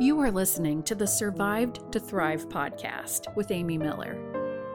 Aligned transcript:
You 0.00 0.18
are 0.20 0.30
listening 0.30 0.82
to 0.84 0.94
the 0.94 1.06
Survived 1.06 1.92
to 1.92 2.00
Thrive 2.00 2.48
podcast 2.48 3.36
with 3.36 3.50
Amy 3.50 3.76
Miller, 3.76 4.18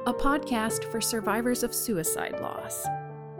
a 0.05 0.13
podcast 0.13 0.89
for 0.91 1.01
survivors 1.01 1.63
of 1.63 1.73
suicide 1.73 2.39
loss. 2.39 2.85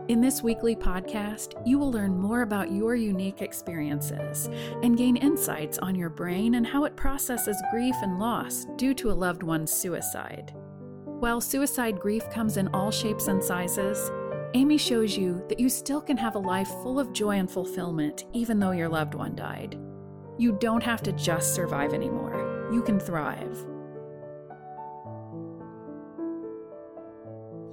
In 0.08 0.20
this 0.20 0.42
weekly 0.42 0.76
podcast, 0.76 1.54
you 1.66 1.78
will 1.78 1.92
learn 1.92 2.18
more 2.18 2.42
about 2.42 2.72
your 2.72 2.96
unique 2.96 3.44
experiences 3.44 4.50
and 4.82 4.98
gain 4.98 5.18
insights 5.18 5.78
on 5.78 5.94
your 5.94 6.10
brain 6.10 6.56
and 6.56 6.66
how 6.66 6.84
it 6.86 6.96
processes 6.98 7.62
grief 7.72 7.96
and 8.02 8.20
loss 8.20 8.66
due 8.76 8.96
to 8.96 9.12
a 9.12 9.14
loved 9.14 9.44
one's 9.44 9.72
suicide. 9.72 10.54
While 11.06 11.40
suicide 11.40 12.00
grief 12.00 12.28
comes 12.32 12.58
in 12.58 12.70
all 12.70 12.90
shapes 12.92 13.28
and 13.28 13.42
sizes, 13.42 14.12
Amy 14.56 14.80
shows 14.80 15.16
you 15.16 15.46
that 15.48 15.60
you 15.60 15.70
still 15.70 16.02
can 16.02 16.18
have 16.18 16.36
a 16.36 16.40
life 16.40 16.70
full 16.82 17.00
of 17.00 17.14
joy 17.14 17.38
and 17.38 17.50
fulfillment 17.50 18.26
even 18.34 18.60
though 18.60 18.72
your 18.72 18.90
loved 18.90 19.14
one 19.14 19.36
died. 19.36 19.78
You 20.40 20.56
don't 20.60 20.84
have 20.84 21.02
to 21.04 21.12
just 21.14 21.56
survive 21.56 21.96
anymore, 21.96 22.70
you 22.72 22.84
can 22.84 23.00
thrive. 23.00 23.58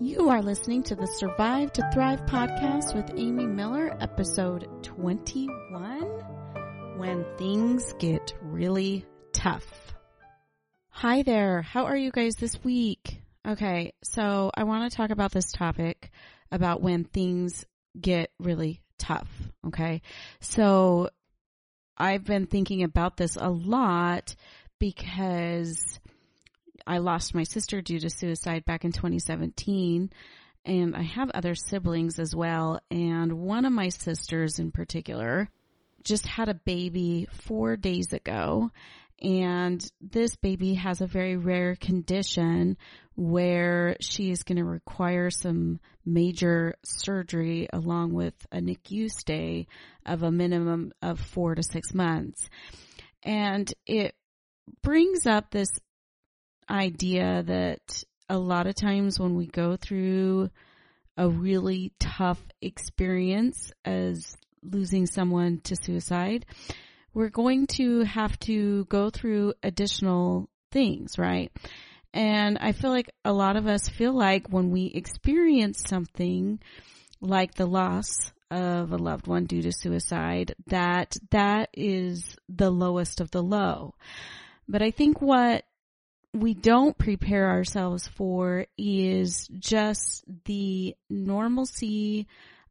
You 0.00 0.30
are 0.30 0.40
listening 0.40 0.82
to 0.84 0.94
the 0.94 1.06
Survived 1.06 1.74
to 1.74 1.90
Thrive 1.92 2.24
podcast 2.24 2.94
with 2.94 3.18
Amy 3.18 3.44
Miller, 3.44 3.94
episode 4.00 4.66
21 4.82 6.00
When 6.96 7.26
Things 7.36 7.92
Get 7.98 8.32
Really 8.40 9.04
Tough. 9.34 9.94
Hi 10.88 11.22
there. 11.22 11.60
How 11.60 11.84
are 11.84 11.96
you 11.96 12.10
guys 12.10 12.36
this 12.36 12.64
week? 12.64 13.20
Okay, 13.46 13.92
so 14.02 14.50
I 14.54 14.64
want 14.64 14.90
to 14.90 14.96
talk 14.96 15.10
about 15.10 15.32
this 15.32 15.52
topic 15.52 16.10
about 16.50 16.80
when 16.80 17.04
things 17.04 17.66
get 18.00 18.30
really 18.38 18.80
tough. 18.98 19.28
Okay, 19.66 20.00
so 20.40 21.10
I've 21.96 22.24
been 22.24 22.46
thinking 22.46 22.82
about 22.82 23.16
this 23.16 23.36
a 23.36 23.50
lot 23.50 24.34
because 24.78 25.98
I 26.86 26.98
lost 26.98 27.34
my 27.34 27.44
sister 27.44 27.80
due 27.80 28.00
to 28.00 28.10
suicide 28.10 28.64
back 28.64 28.84
in 28.84 28.92
2017 28.92 30.10
and 30.66 30.96
I 30.96 31.02
have 31.02 31.30
other 31.30 31.54
siblings 31.54 32.18
as 32.18 32.34
well. 32.34 32.80
And 32.90 33.40
one 33.40 33.64
of 33.64 33.72
my 33.72 33.90
sisters 33.90 34.58
in 34.58 34.72
particular 34.72 35.48
just 36.02 36.26
had 36.26 36.48
a 36.48 36.54
baby 36.54 37.26
four 37.30 37.76
days 37.76 38.12
ago. 38.12 38.70
And 39.24 39.82
this 40.02 40.36
baby 40.36 40.74
has 40.74 41.00
a 41.00 41.06
very 41.06 41.36
rare 41.36 41.76
condition 41.76 42.76
where 43.16 43.96
she 43.98 44.30
is 44.30 44.42
going 44.42 44.58
to 44.58 44.64
require 44.64 45.30
some 45.30 45.80
major 46.04 46.74
surgery 46.84 47.66
along 47.72 48.12
with 48.12 48.34
a 48.52 48.58
NICU 48.58 49.08
stay 49.10 49.66
of 50.04 50.22
a 50.22 50.30
minimum 50.30 50.92
of 51.00 51.18
four 51.18 51.54
to 51.54 51.62
six 51.62 51.94
months. 51.94 52.50
And 53.22 53.72
it 53.86 54.14
brings 54.82 55.26
up 55.26 55.50
this 55.50 55.70
idea 56.68 57.44
that 57.46 58.04
a 58.28 58.36
lot 58.36 58.66
of 58.66 58.74
times 58.74 59.18
when 59.18 59.36
we 59.36 59.46
go 59.46 59.76
through 59.76 60.50
a 61.16 61.30
really 61.30 61.94
tough 61.98 62.42
experience 62.60 63.72
as 63.86 64.36
losing 64.62 65.06
someone 65.06 65.60
to 65.64 65.76
suicide, 65.76 66.44
we're 67.14 67.30
going 67.30 67.66
to 67.68 68.00
have 68.02 68.38
to 68.40 68.84
go 68.86 69.08
through 69.10 69.54
additional 69.62 70.50
things, 70.72 71.18
right? 71.18 71.52
And 72.12 72.58
I 72.58 72.72
feel 72.72 72.90
like 72.90 73.10
a 73.24 73.32
lot 73.32 73.56
of 73.56 73.66
us 73.66 73.88
feel 73.88 74.12
like 74.12 74.48
when 74.48 74.70
we 74.70 74.86
experience 74.86 75.82
something 75.86 76.60
like 77.20 77.54
the 77.54 77.66
loss 77.66 78.32
of 78.50 78.92
a 78.92 78.96
loved 78.96 79.26
one 79.26 79.46
due 79.46 79.62
to 79.62 79.72
suicide, 79.72 80.54
that 80.66 81.16
that 81.30 81.70
is 81.72 82.36
the 82.48 82.70
lowest 82.70 83.20
of 83.20 83.30
the 83.30 83.42
low. 83.42 83.94
But 84.68 84.82
I 84.82 84.90
think 84.90 85.20
what 85.20 85.64
we 86.32 86.54
don't 86.54 86.98
prepare 86.98 87.48
ourselves 87.48 88.08
for 88.08 88.66
is 88.76 89.48
just 89.58 90.24
the 90.44 90.94
normalcy 91.08 92.26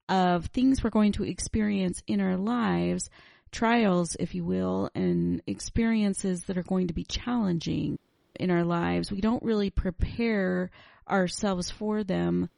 of 0.09 0.47
things 0.47 0.83
we're 0.83 0.89
going 0.89 1.13
to 1.13 1.23
experience 1.23 2.03
in 2.07 2.19
our 2.19 2.37
lives, 2.37 3.09
trials, 3.53 4.17
if 4.19 4.35
you 4.35 4.43
will, 4.43 4.89
and 4.93 5.41
experiences 5.47 6.43
that 6.43 6.57
are 6.57 6.63
going 6.63 6.87
to 6.87 6.93
be 6.93 7.05
challenging 7.05 7.97
in 8.35 8.51
our 8.51 8.63
lives, 8.63 9.11
we 9.11 9.21
don't 9.21 9.43
really 9.43 9.69
prepare 9.69 10.71
ourselves 11.09 11.69
for 11.69 12.03
them 12.03 12.49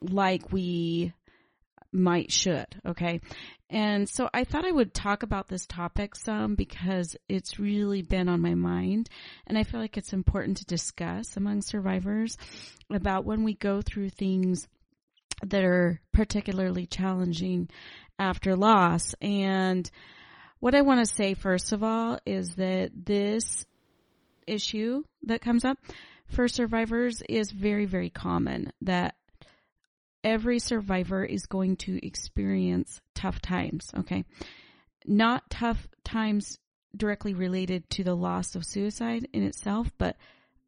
like 0.00 0.52
we 0.52 1.12
might 1.92 2.30
should. 2.30 2.66
Okay. 2.86 3.20
And 3.70 4.08
so 4.08 4.28
I 4.34 4.44
thought 4.44 4.66
I 4.66 4.72
would 4.72 4.92
talk 4.92 5.22
about 5.22 5.48
this 5.48 5.66
topic 5.66 6.14
some 6.14 6.54
because 6.54 7.16
it's 7.28 7.58
really 7.58 8.02
been 8.02 8.28
on 8.28 8.40
my 8.40 8.54
mind. 8.54 9.08
And 9.46 9.56
I 9.56 9.62
feel 9.62 9.80
like 9.80 9.96
it's 9.96 10.12
important 10.12 10.58
to 10.58 10.66
discuss 10.66 11.36
among 11.36 11.62
survivors 11.62 12.36
about 12.90 13.24
when 13.24 13.44
we 13.44 13.54
go 13.54 13.80
through 13.80 14.10
things 14.10 14.68
that 15.42 15.64
are 15.64 16.00
particularly 16.12 16.86
challenging 16.86 17.68
after 18.18 18.54
loss. 18.54 19.14
And 19.20 19.90
what 20.64 20.74
I 20.74 20.80
want 20.80 21.06
to 21.06 21.14
say 21.14 21.34
first 21.34 21.74
of 21.74 21.84
all 21.84 22.18
is 22.24 22.54
that 22.54 22.90
this 22.94 23.66
issue 24.46 25.02
that 25.24 25.42
comes 25.42 25.62
up 25.62 25.76
for 26.26 26.48
survivors 26.48 27.22
is 27.28 27.50
very, 27.50 27.84
very 27.84 28.08
common 28.08 28.72
that 28.80 29.14
every 30.24 30.58
survivor 30.58 31.22
is 31.22 31.44
going 31.44 31.76
to 31.76 32.02
experience 32.02 33.02
tough 33.14 33.42
times, 33.42 33.90
okay? 33.94 34.24
Not 35.04 35.50
tough 35.50 35.86
times 36.02 36.58
directly 36.96 37.34
related 37.34 37.90
to 37.90 38.02
the 38.02 38.16
loss 38.16 38.54
of 38.54 38.64
suicide 38.64 39.28
in 39.34 39.42
itself, 39.42 39.92
but 39.98 40.16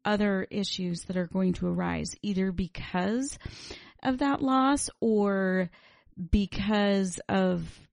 other 0.05 0.45
issues 0.51 1.05
that 1.05 1.17
are 1.17 1.25
going 1.25 1.53
to 1.53 1.65
arise 1.65 2.13
either 2.21 2.51
because 2.51 3.39
of 4.03 4.19
that 4.19 4.43
loss 4.43 4.91
or 5.01 5.71
because 6.29 7.19
of 7.27 7.86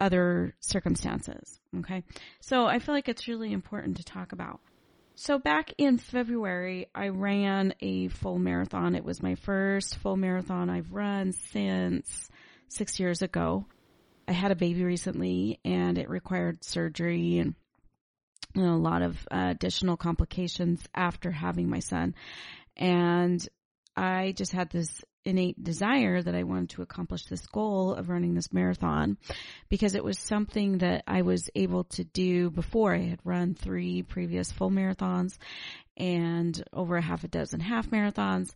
other 0.00 0.54
circumstances. 0.60 1.60
Okay. 1.78 2.02
So 2.40 2.66
I 2.66 2.78
feel 2.78 2.94
like 2.94 3.08
it's 3.08 3.28
really 3.28 3.52
important 3.52 3.98
to 3.98 4.04
talk 4.04 4.32
about. 4.32 4.60
So 5.14 5.38
back 5.38 5.74
in 5.76 5.98
February, 5.98 6.88
I 6.94 7.08
ran 7.08 7.74
a 7.80 8.08
full 8.08 8.38
marathon. 8.38 8.94
It 8.94 9.04
was 9.04 9.22
my 9.22 9.34
first 9.34 9.98
full 9.98 10.16
marathon 10.16 10.70
I've 10.70 10.92
run 10.92 11.32
since 11.32 12.28
six 12.68 12.98
years 12.98 13.20
ago. 13.20 13.66
I 14.26 14.32
had 14.32 14.50
a 14.50 14.56
baby 14.56 14.84
recently 14.84 15.60
and 15.64 15.98
it 15.98 16.08
required 16.08 16.64
surgery 16.64 17.38
and 17.38 17.54
you 18.54 18.62
know, 18.62 18.74
a 18.74 18.76
lot 18.76 19.02
of 19.02 19.16
uh, 19.30 19.48
additional 19.50 19.96
complications 19.96 20.82
after 20.94 21.30
having 21.30 21.68
my 21.68 21.80
son. 21.80 22.14
And 22.76 23.46
I 23.96 24.32
just 24.32 24.52
had 24.52 24.70
this 24.70 25.02
innate 25.24 25.62
desire 25.62 26.22
that 26.22 26.34
I 26.34 26.44
wanted 26.44 26.70
to 26.70 26.82
accomplish 26.82 27.24
this 27.26 27.46
goal 27.46 27.94
of 27.94 28.08
running 28.08 28.34
this 28.34 28.52
marathon 28.52 29.18
because 29.68 29.94
it 29.94 30.04
was 30.04 30.18
something 30.18 30.78
that 30.78 31.04
I 31.06 31.22
was 31.22 31.50
able 31.54 31.84
to 31.84 32.04
do 32.04 32.50
before. 32.50 32.94
I 32.94 33.08
had 33.08 33.20
run 33.24 33.54
three 33.54 34.02
previous 34.02 34.50
full 34.50 34.70
marathons 34.70 35.36
and 35.96 36.62
over 36.72 36.96
a 36.96 37.02
half 37.02 37.24
a 37.24 37.28
dozen 37.28 37.60
half 37.60 37.90
marathons. 37.90 38.50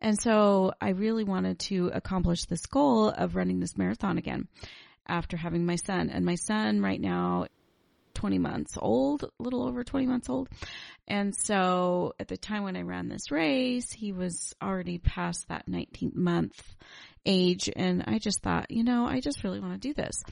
And 0.00 0.18
so 0.18 0.72
I 0.80 0.90
really 0.90 1.24
wanted 1.24 1.58
to 1.60 1.90
accomplish 1.92 2.44
this 2.44 2.64
goal 2.66 3.10
of 3.10 3.36
running 3.36 3.60
this 3.60 3.76
marathon 3.76 4.18
again 4.18 4.48
after 5.06 5.36
having 5.36 5.66
my 5.66 5.76
son. 5.76 6.10
And 6.10 6.24
my 6.24 6.36
son 6.36 6.80
right 6.80 7.00
now 7.00 7.46
20 8.16 8.38
months 8.38 8.76
old, 8.80 9.22
a 9.22 9.28
little 9.38 9.62
over 9.62 9.84
20 9.84 10.06
months 10.06 10.28
old. 10.28 10.48
And 11.06 11.34
so 11.36 12.14
at 12.18 12.28
the 12.28 12.36
time 12.36 12.64
when 12.64 12.76
I 12.76 12.82
ran 12.82 13.08
this 13.08 13.30
race, 13.30 13.92
he 13.92 14.12
was 14.12 14.54
already 14.60 14.98
past 14.98 15.46
that 15.48 15.68
19th 15.68 16.16
month 16.16 16.60
age. 17.24 17.70
And 17.74 18.04
I 18.06 18.18
just 18.18 18.42
thought, 18.42 18.70
you 18.70 18.82
know, 18.82 19.06
I 19.06 19.20
just 19.20 19.44
really 19.44 19.60
want 19.60 19.74
to 19.74 19.88
do 19.88 19.94
this. 19.94 20.24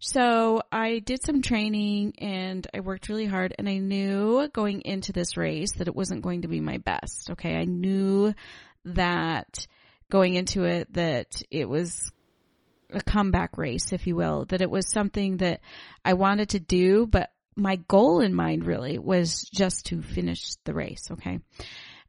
So 0.00 0.62
I 0.70 1.00
did 1.00 1.24
some 1.24 1.42
training 1.42 2.14
and 2.18 2.64
I 2.72 2.80
worked 2.80 3.08
really 3.08 3.26
hard 3.26 3.52
and 3.58 3.68
I 3.68 3.78
knew 3.78 4.48
going 4.52 4.82
into 4.82 5.12
this 5.12 5.36
race 5.36 5.72
that 5.72 5.88
it 5.88 5.96
wasn't 5.96 6.22
going 6.22 6.42
to 6.42 6.48
be 6.48 6.60
my 6.60 6.78
best. 6.78 7.30
Okay. 7.32 7.56
I 7.56 7.64
knew 7.64 8.32
that 8.84 9.66
going 10.08 10.34
into 10.34 10.64
it 10.64 10.92
that 10.94 11.42
it 11.50 11.68
was 11.68 12.12
a 12.92 13.00
comeback 13.00 13.58
race, 13.58 13.92
if 13.92 14.06
you 14.06 14.16
will, 14.16 14.46
that 14.46 14.62
it 14.62 14.70
was 14.70 14.90
something 14.90 15.38
that 15.38 15.60
I 16.04 16.14
wanted 16.14 16.50
to 16.50 16.60
do, 16.60 17.06
but 17.06 17.30
my 17.56 17.76
goal 17.76 18.20
in 18.20 18.34
mind 18.34 18.64
really 18.64 18.98
was 18.98 19.42
just 19.42 19.86
to 19.86 20.00
finish 20.00 20.54
the 20.64 20.74
race. 20.74 21.10
Okay. 21.10 21.40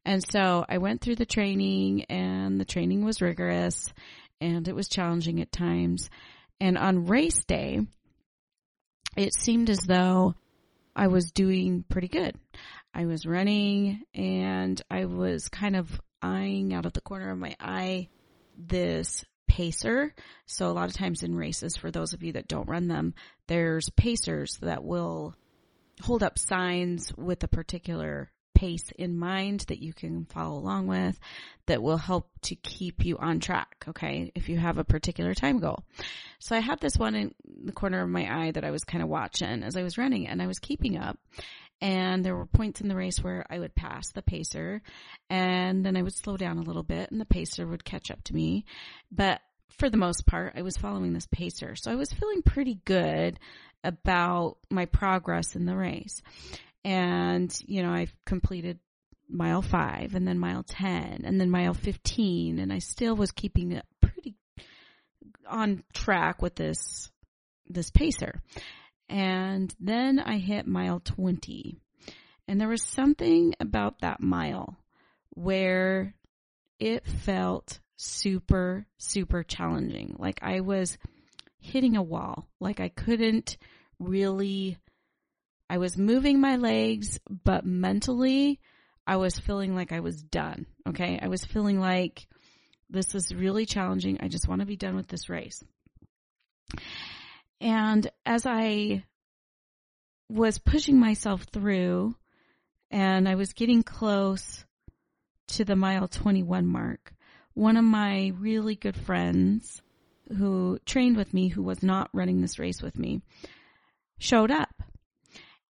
And 0.06 0.24
so 0.24 0.66
I 0.68 0.78
went 0.78 1.02
through 1.02 1.16
the 1.16 1.26
training 1.26 2.06
and 2.06 2.60
the 2.60 2.66
training 2.66 3.04
was 3.04 3.22
rigorous 3.22 3.92
and 4.40 4.68
it 4.68 4.76
was 4.76 4.88
challenging 4.88 5.42
at 5.42 5.52
times. 5.52 6.10
And 6.62 6.78
on 6.78 7.06
race 7.06 7.44
day, 7.46 7.82
it 9.18 9.34
seemed 9.34 9.70
as 9.70 9.80
though 9.80 10.36
I 10.96 11.08
was 11.08 11.32
doing 11.32 11.84
pretty 11.88 12.08
good. 12.08 12.36
I 12.94 13.06
was 13.06 13.26
running 13.26 14.04
and 14.14 14.82
I 14.90 15.06
was 15.06 15.50
kind 15.50 15.76
of 15.76 16.00
eyeing 16.22 16.74
out 16.74 16.86
of 16.86 16.94
the 16.94 17.02
corner 17.02 17.32
of 17.32 17.38
my 17.38 17.56
eye 17.60 18.10
this 18.58 19.24
pacer. 19.60 20.14
So 20.46 20.70
a 20.70 20.72
lot 20.72 20.88
of 20.88 20.96
times 20.96 21.22
in 21.22 21.36
races, 21.36 21.76
for 21.76 21.92
those 21.92 22.14
of 22.14 22.24
you 22.24 22.32
that 22.34 22.48
don't 22.48 22.70
run 22.70 22.88
them, 22.88 23.14
there's 23.48 23.90
pacers 23.90 24.58
that 24.62 24.86
will 24.86 25.36
hold 26.02 26.24
up 26.24 26.40
signs 26.40 27.12
with 27.18 27.44
a 27.44 27.50
particular 27.50 28.32
pace 28.56 28.90
in 28.98 29.20
mind 29.20 29.66
that 29.68 29.84
you 29.84 29.92
can 29.92 30.24
follow 30.28 30.58
along 30.58 30.88
with 30.88 31.20
that 31.66 31.82
will 31.82 31.98
help 31.98 32.30
to 32.44 32.56
keep 32.56 33.04
you 33.04 33.18
on 33.18 33.42
track. 33.42 33.84
Okay. 33.90 34.32
If 34.34 34.48
you 34.48 34.58
have 34.58 34.78
a 34.78 34.86
particular 34.86 35.34
time 35.34 35.60
goal. 35.60 35.84
So 36.40 36.56
I 36.56 36.60
had 36.60 36.80
this 36.80 36.96
one 36.96 37.16
in 37.16 37.36
the 37.66 37.74
corner 37.74 38.02
of 38.02 38.10
my 38.10 38.46
eye 38.46 38.52
that 38.52 38.64
I 38.64 38.72
was 38.72 38.86
kind 38.86 39.04
of 39.04 39.10
watching 39.10 39.64
as 39.64 39.76
I 39.76 39.84
was 39.84 39.98
running 39.98 40.26
and 40.26 40.42
I 40.42 40.48
was 40.48 40.60
keeping 40.60 40.98
up. 40.98 41.20
And 41.82 42.26
there 42.26 42.36
were 42.36 42.46
points 42.46 42.80
in 42.80 42.88
the 42.88 42.96
race 42.96 43.20
where 43.22 43.46
I 43.50 43.60
would 43.60 43.76
pass 43.76 44.12
the 44.12 44.22
pacer 44.22 44.82
and 45.30 45.86
then 45.86 45.98
I 45.98 46.02
would 46.02 46.16
slow 46.16 46.38
down 46.38 46.58
a 46.58 46.64
little 46.64 46.84
bit 46.84 47.12
and 47.12 47.20
the 47.20 47.26
pacer 47.26 47.68
would 47.68 47.86
catch 47.86 48.10
up 48.10 48.24
to 48.26 48.34
me. 48.34 48.66
But 49.12 49.42
for 49.78 49.90
the 49.90 49.98
most 49.98 50.26
part, 50.26 50.54
I 50.56 50.62
was 50.62 50.78
following 50.78 51.14
this 51.14 51.28
pacer. 51.32 51.76
So 51.76 51.92
I 51.92 51.96
was 51.96 52.12
feeling 52.12 52.42
pretty 52.42 52.80
good 52.86 53.40
about 53.84 54.58
my 54.70 54.86
progress 54.86 55.56
in 55.56 55.66
the 55.66 55.76
race. 55.76 56.22
And, 56.84 57.56
you 57.66 57.84
know, 57.84 57.92
I've 57.92 58.14
completed 58.26 58.80
mile 59.30 59.62
five 59.62 60.16
and 60.16 60.28
then 60.28 60.40
mile 60.40 60.64
10 60.64 61.22
and 61.24 61.40
then 61.40 61.52
mile 61.52 61.74
15 61.74 62.58
and 62.58 62.74
I 62.74 62.80
still 62.80 63.16
was 63.16 63.32
keeping 63.32 63.72
it 63.74 63.86
pretty 64.02 64.36
on 65.48 65.84
track 65.94 66.42
with 66.42 66.56
this, 66.56 67.12
this 67.68 67.92
pacer. 67.92 68.42
And 69.08 69.74
then 69.80 70.20
I 70.20 70.38
hit 70.38 70.68
mile 70.68 71.00
20 71.00 71.78
and 72.48 72.60
there 72.60 72.68
was 72.68 72.84
something 72.84 73.54
about 73.60 74.00
that 74.00 74.20
mile 74.20 74.78
where 75.32 76.16
it 76.80 77.06
felt 77.06 77.80
super, 78.02 78.86
super 78.98 79.44
challenging. 79.44 80.16
Like 80.18 80.40
I 80.42 80.62
was 80.62 80.98
hitting 81.60 81.98
a 81.98 82.02
wall. 82.02 82.48
Like 82.60 82.80
I 82.80 82.88
couldn't 82.88 83.58
really, 84.00 84.78
I 85.70 85.80
was 85.80 85.98
moving 85.98 86.40
my 86.40 86.56
legs, 86.56 87.20
but 87.30 87.66
mentally 87.66 88.62
I 89.06 89.18
was 89.18 89.38
feeling 89.38 89.76
like 89.76 89.92
I 89.92 90.00
was 90.00 90.22
done. 90.24 90.66
Okay. 90.88 91.20
I 91.22 91.28
was 91.28 91.44
feeling 91.44 91.80
like 91.80 92.26
this 92.90 93.16
is 93.16 93.36
really 93.36 93.66
challenging. 93.66 94.18
I 94.22 94.30
just 94.30 94.48
want 94.48 94.62
to 94.62 94.66
be 94.66 94.78
done 94.78 94.96
with 94.96 95.10
this 95.10 95.28
race. 95.28 95.62
And 97.60 98.10
as 98.26 98.46
I 98.46 99.04
was 100.30 100.58
pushing 100.58 100.98
myself 100.98 101.44
through 101.52 102.16
and 102.92 103.28
I 103.28 103.36
was 103.36 103.52
getting 103.52 103.84
close 103.84 104.64
to 105.50 105.66
the 105.66 105.76
mile 105.76 106.08
21 106.08 106.66
mark, 106.66 107.14
one 107.60 107.76
of 107.76 107.84
my 107.84 108.32
really 108.40 108.76
good 108.76 108.96
friends 108.96 109.82
who 110.38 110.80
trained 110.86 111.18
with 111.18 111.34
me, 111.34 111.50
who 111.50 111.62
was 111.62 111.84
not 111.84 112.10
running 112.14 112.40
this 112.40 112.58
race 112.58 112.82
with 112.82 112.98
me, 112.98 113.22
showed 114.18 114.50
up. 114.50 114.82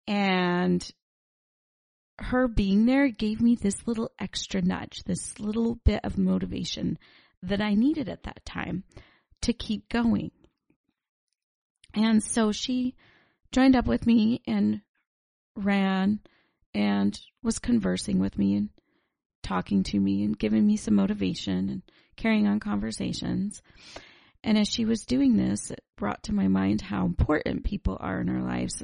And 0.05 0.85
her 2.19 2.49
being 2.49 2.85
there 2.85 3.07
gave 3.07 3.39
me 3.39 3.55
this 3.55 3.87
little 3.87 4.11
extra 4.19 4.61
nudge, 4.61 5.03
this 5.05 5.39
little 5.39 5.75
bit 5.85 6.01
of 6.03 6.17
motivation 6.17 6.97
that 7.41 7.61
I 7.61 7.73
needed 7.73 8.09
at 8.09 8.23
that 8.23 8.45
time 8.45 8.83
to 9.43 9.53
keep 9.53 9.87
going. 9.87 10.31
And 11.93 12.21
so 12.21 12.51
she 12.51 12.95
joined 13.53 13.77
up 13.77 13.87
with 13.87 14.05
me 14.05 14.41
and 14.45 14.81
ran 15.55 16.19
and 16.73 17.17
was 17.41 17.59
conversing 17.59 18.19
with 18.19 18.37
me 18.37 18.55
and 18.55 18.69
talking 19.47 19.83
to 19.83 19.99
me 19.99 20.23
and 20.23 20.37
giving 20.37 20.67
me 20.67 20.75
some 20.75 20.95
motivation 20.95 21.69
and 21.69 21.81
carrying 22.17 22.47
on 22.47 22.59
conversations. 22.59 23.61
And 24.43 24.57
as 24.57 24.67
she 24.67 24.85
was 24.85 25.05
doing 25.05 25.37
this, 25.37 25.71
it 25.71 25.83
brought 25.95 26.23
to 26.23 26.33
my 26.33 26.47
mind 26.47 26.81
how 26.81 27.05
important 27.05 27.63
people 27.63 27.97
are 27.99 28.19
in 28.19 28.29
our 28.29 28.41
lives 28.41 28.83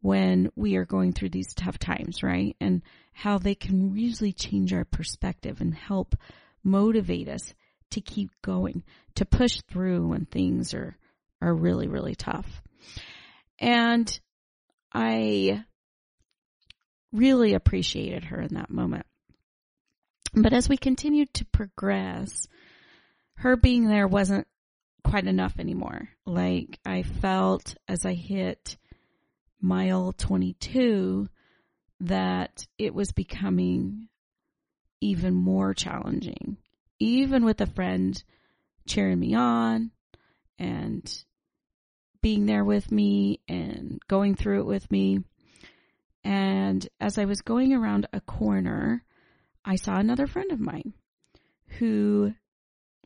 when 0.00 0.50
we 0.54 0.76
are 0.76 0.84
going 0.84 1.12
through 1.12 1.30
these 1.30 1.52
tough 1.54 1.78
times, 1.78 2.22
right? 2.22 2.54
And 2.60 2.82
how 3.12 3.38
they 3.38 3.54
can 3.54 3.92
really 3.92 4.32
change 4.32 4.72
our 4.72 4.84
perspective 4.84 5.60
and 5.60 5.74
help 5.74 6.14
motivate 6.62 7.28
us 7.28 7.54
to 7.90 8.00
keep 8.00 8.30
going, 8.42 8.84
to 9.16 9.24
push 9.24 9.60
through 9.68 10.06
when 10.06 10.26
things 10.26 10.74
are, 10.74 10.96
are 11.40 11.54
really, 11.54 11.88
really 11.88 12.14
tough. 12.14 12.62
And 13.58 14.20
I 14.92 15.64
really 17.12 17.54
appreciated 17.54 18.24
her 18.24 18.40
in 18.40 18.54
that 18.54 18.70
moment. 18.70 19.06
But 20.36 20.52
as 20.52 20.68
we 20.68 20.76
continued 20.76 21.32
to 21.34 21.46
progress, 21.46 22.46
her 23.36 23.56
being 23.56 23.88
there 23.88 24.06
wasn't 24.06 24.46
quite 25.02 25.26
enough 25.26 25.54
anymore. 25.58 26.10
Like 26.26 26.78
I 26.84 27.02
felt 27.02 27.74
as 27.88 28.04
I 28.04 28.12
hit 28.12 28.76
mile 29.60 30.12
22 30.12 31.28
that 32.00 32.66
it 32.76 32.94
was 32.94 33.12
becoming 33.12 34.08
even 35.00 35.34
more 35.34 35.72
challenging, 35.72 36.58
even 36.98 37.44
with 37.44 37.60
a 37.62 37.66
friend 37.66 38.22
cheering 38.86 39.18
me 39.18 39.34
on 39.34 39.90
and 40.58 41.24
being 42.20 42.44
there 42.44 42.64
with 42.64 42.92
me 42.92 43.40
and 43.48 44.00
going 44.06 44.34
through 44.34 44.60
it 44.60 44.66
with 44.66 44.90
me. 44.90 45.20
And 46.24 46.86
as 47.00 47.16
I 47.16 47.24
was 47.24 47.40
going 47.40 47.72
around 47.72 48.06
a 48.12 48.20
corner, 48.20 49.02
I 49.66 49.74
saw 49.76 49.98
another 49.98 50.28
friend 50.28 50.52
of 50.52 50.60
mine 50.60 50.94
who 51.78 52.32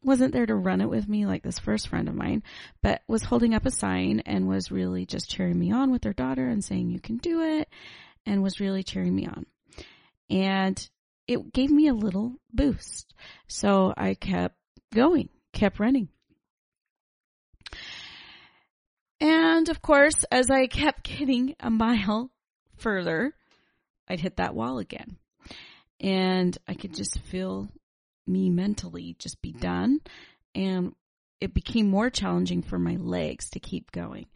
wasn't 0.03 0.33
there 0.33 0.47
to 0.47 0.55
run 0.55 0.83
it 0.83 0.91
with 0.91 1.09
me 1.09 1.25
like 1.25 1.43
this 1.43 1.59
first 1.59 1.89
friend 1.89 2.09
of 2.09 2.15
mine, 2.15 2.43
but 2.83 3.03
was 3.09 3.23
holding 3.23 3.55
up 3.55 3.65
a 3.65 3.71
sign 3.71 4.21
and 4.21 4.47
was 4.47 4.71
really 4.71 5.07
just 5.07 5.31
cheering 5.31 5.59
me 5.59 5.73
on 5.73 5.91
with 5.91 6.05
her 6.05 6.13
daughter 6.13 6.47
and 6.47 6.63
saying, 6.63 6.91
you 6.91 7.01
can 7.01 7.17
do 7.17 7.43
it, 7.43 7.69
and 8.27 8.43
was 8.43 8.61
really 8.61 8.83
cheering 8.83 9.15
me 9.15 9.27
on. 9.27 9.47
And 10.29 10.89
it 11.27 11.53
gave 11.53 11.71
me 11.71 11.89
a 11.89 11.95
little 11.95 12.35
boost. 12.53 13.15
So 13.49 13.95
I 13.97 14.15
kept 14.15 14.57
going, 14.93 15.31
kept 15.53 15.81
running. 15.81 16.09
And 19.21 19.69
of 19.69 19.83
course, 19.83 20.25
as 20.31 20.51
I 20.51 20.67
kept 20.67 21.05
getting 21.19 21.57
a 21.61 21.71
mile 21.71 22.31
further, 22.77 23.35
I'd 24.09 24.21
hit 24.21 24.37
that 24.37 24.55
wall 24.55 24.79
again. 24.79 25.17
And 26.01 26.57
I 26.67 26.75
could 26.75 26.95
just 26.95 27.19
feel 27.21 27.69
me 28.27 28.51
mentally 28.51 29.17
just 29.19 29.41
be 29.43 29.53
done. 29.53 30.01
And 30.55 30.95
it 31.41 31.55
became 31.55 31.89
more 31.89 32.11
challenging 32.11 32.63
for 32.63 32.79
my 32.79 32.97
legs 32.97 33.51
to 33.51 33.61
keep 33.61 33.93
going. 33.93 34.27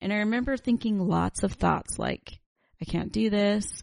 And 0.00 0.12
I 0.12 0.18
remember 0.18 0.56
thinking 0.56 0.98
lots 0.98 1.42
of 1.42 1.52
thoughts 1.52 1.98
like, 1.98 2.38
I 2.80 2.84
can't 2.84 3.12
do 3.12 3.30
this. 3.30 3.82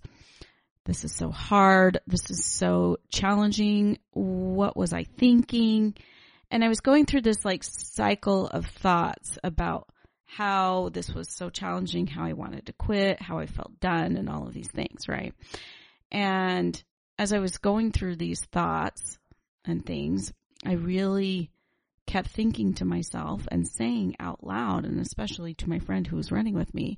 This 0.85 1.03
is 1.03 1.15
so 1.15 1.29
hard. 1.29 1.99
This 2.07 2.29
is 2.29 2.45
so 2.45 2.97
challenging. 3.09 3.99
What 4.11 4.75
was 4.75 4.93
I 4.93 5.03
thinking? 5.03 5.95
And 6.49 6.63
I 6.63 6.69
was 6.69 6.81
going 6.81 7.05
through 7.05 7.21
this 7.21 7.45
like 7.45 7.63
cycle 7.63 8.47
of 8.47 8.65
thoughts 8.65 9.37
about 9.43 9.87
how 10.25 10.89
this 10.89 11.09
was 11.13 11.29
so 11.29 11.49
challenging, 11.49 12.07
how 12.07 12.23
I 12.23 12.33
wanted 12.33 12.65
to 12.67 12.73
quit, 12.73 13.21
how 13.21 13.39
I 13.39 13.45
felt 13.45 13.79
done, 13.79 14.15
and 14.15 14.29
all 14.29 14.47
of 14.47 14.53
these 14.53 14.69
things, 14.69 15.07
right? 15.07 15.33
And 16.11 16.81
as 17.21 17.31
I 17.31 17.37
was 17.37 17.59
going 17.59 17.91
through 17.91 18.15
these 18.15 18.41
thoughts, 18.45 19.19
and 19.63 19.85
things, 19.85 20.33
I 20.65 20.73
really 20.73 21.51
kept 22.07 22.29
thinking 22.29 22.73
to 22.73 22.85
myself 22.85 23.47
and 23.51 23.67
saying 23.67 24.15
out 24.19 24.43
loud, 24.43 24.85
and 24.85 24.99
especially 24.99 25.53
to 25.53 25.69
my 25.69 25.77
friend 25.77 26.07
who 26.07 26.15
was 26.15 26.31
running 26.31 26.55
with 26.55 26.73
me, 26.73 26.97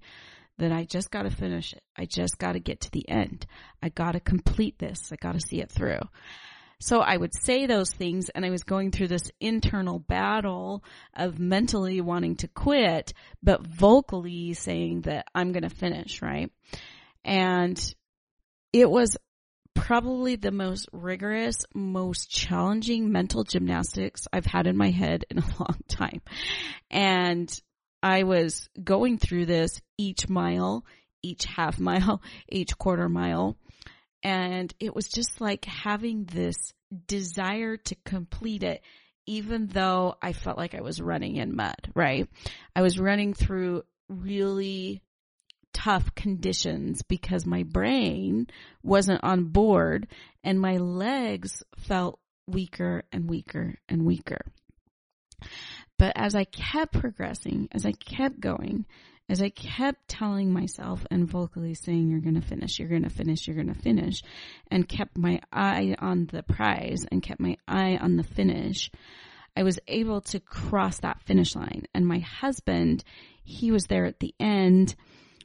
that 0.59 0.71
I 0.71 0.85
just 0.85 1.11
got 1.11 1.23
to 1.23 1.29
finish 1.29 1.73
it. 1.73 1.83
I 1.97 2.05
just 2.05 2.37
got 2.37 2.53
to 2.53 2.61
get 2.61 2.79
to 2.81 2.91
the 2.91 3.07
end. 3.09 3.45
I 3.81 3.89
got 3.89 4.13
to 4.13 4.21
complete 4.21 4.79
this. 4.79 5.11
I 5.11 5.17
got 5.17 5.33
to 5.33 5.41
see 5.41 5.59
it 5.59 5.69
through. 5.69 5.99
So 6.79 7.01
I 7.01 7.17
would 7.17 7.33
say 7.35 7.65
those 7.65 7.91
things 7.91 8.29
and 8.29 8.45
I 8.45 8.49
was 8.49 8.63
going 8.63 8.91
through 8.91 9.09
this 9.09 9.29
internal 9.41 9.99
battle 9.99 10.85
of 11.13 11.37
mentally 11.37 11.99
wanting 11.99 12.37
to 12.37 12.47
quit, 12.47 13.11
but 13.41 13.67
vocally 13.67 14.53
saying 14.53 15.01
that 15.01 15.25
I'm 15.35 15.51
going 15.51 15.63
to 15.63 15.69
finish, 15.69 16.21
right? 16.21 16.49
And 17.25 17.77
it 18.71 18.89
was 18.89 19.17
probably 19.75 20.35
the 20.35 20.51
most 20.51 20.87
rigorous, 20.91 21.65
most 21.73 22.29
challenging 22.29 23.11
mental 23.11 23.43
gymnastics 23.43 24.27
I've 24.31 24.45
had 24.45 24.67
in 24.67 24.77
my 24.77 24.91
head 24.91 25.25
in 25.29 25.39
a 25.39 25.41
long 25.59 25.77
time. 25.87 26.21
And 26.89 27.53
I 28.01 28.23
was 28.23 28.69
going 28.81 29.17
through 29.17 29.45
this 29.45 29.81
each 29.97 30.29
mile, 30.29 30.85
each 31.21 31.45
half 31.45 31.79
mile, 31.79 32.21
each 32.49 32.77
quarter 32.77 33.09
mile. 33.09 33.57
And 34.23 34.73
it 34.79 34.95
was 34.95 35.09
just 35.09 35.41
like 35.41 35.65
having 35.65 36.25
this 36.25 36.73
desire 37.07 37.77
to 37.77 37.95
complete 38.05 38.63
it, 38.63 38.81
even 39.25 39.67
though 39.67 40.15
I 40.21 40.33
felt 40.33 40.57
like 40.57 40.75
I 40.75 40.81
was 40.81 41.01
running 41.01 41.35
in 41.35 41.55
mud, 41.55 41.91
right? 41.93 42.27
I 42.75 42.81
was 42.81 42.99
running 42.99 43.33
through 43.33 43.83
really 44.09 45.01
tough 45.73 46.13
conditions 46.15 47.01
because 47.01 47.45
my 47.45 47.63
brain 47.63 48.47
wasn't 48.83 49.23
on 49.23 49.45
board 49.45 50.07
and 50.43 50.59
my 50.59 50.77
legs 50.77 51.63
felt 51.77 52.19
weaker 52.47 53.03
and 53.11 53.29
weaker 53.29 53.75
and 53.89 54.05
weaker. 54.05 54.41
But 55.97 56.13
as 56.15 56.35
I 56.35 56.45
kept 56.45 56.93
progressing, 56.93 57.69
as 57.71 57.85
I 57.85 57.91
kept 57.91 58.39
going, 58.39 58.85
as 59.29 59.41
I 59.41 59.49
kept 59.49 60.07
telling 60.09 60.51
myself 60.51 61.05
and 61.09 61.29
vocally 61.29 61.73
saying, 61.73 62.09
you're 62.09 62.19
going 62.19 62.39
to 62.39 62.47
finish, 62.47 62.77
you're 62.77 62.89
going 62.89 63.03
to 63.03 63.09
finish, 63.09 63.47
you're 63.47 63.55
going 63.55 63.73
to 63.73 63.79
finish, 63.79 64.21
and 64.69 64.87
kept 64.87 65.17
my 65.17 65.41
eye 65.51 65.95
on 65.99 66.27
the 66.31 66.43
prize 66.43 67.05
and 67.09 67.23
kept 67.23 67.39
my 67.39 67.57
eye 67.67 67.97
on 67.97 68.17
the 68.17 68.23
finish, 68.23 68.91
I 69.55 69.63
was 69.63 69.79
able 69.87 70.21
to 70.21 70.39
cross 70.39 70.99
that 70.99 71.21
finish 71.21 71.55
line. 71.55 71.83
And 71.93 72.05
my 72.05 72.19
husband, 72.19 73.03
he 73.43 73.71
was 73.71 73.85
there 73.85 74.05
at 74.05 74.19
the 74.19 74.33
end 74.39 74.95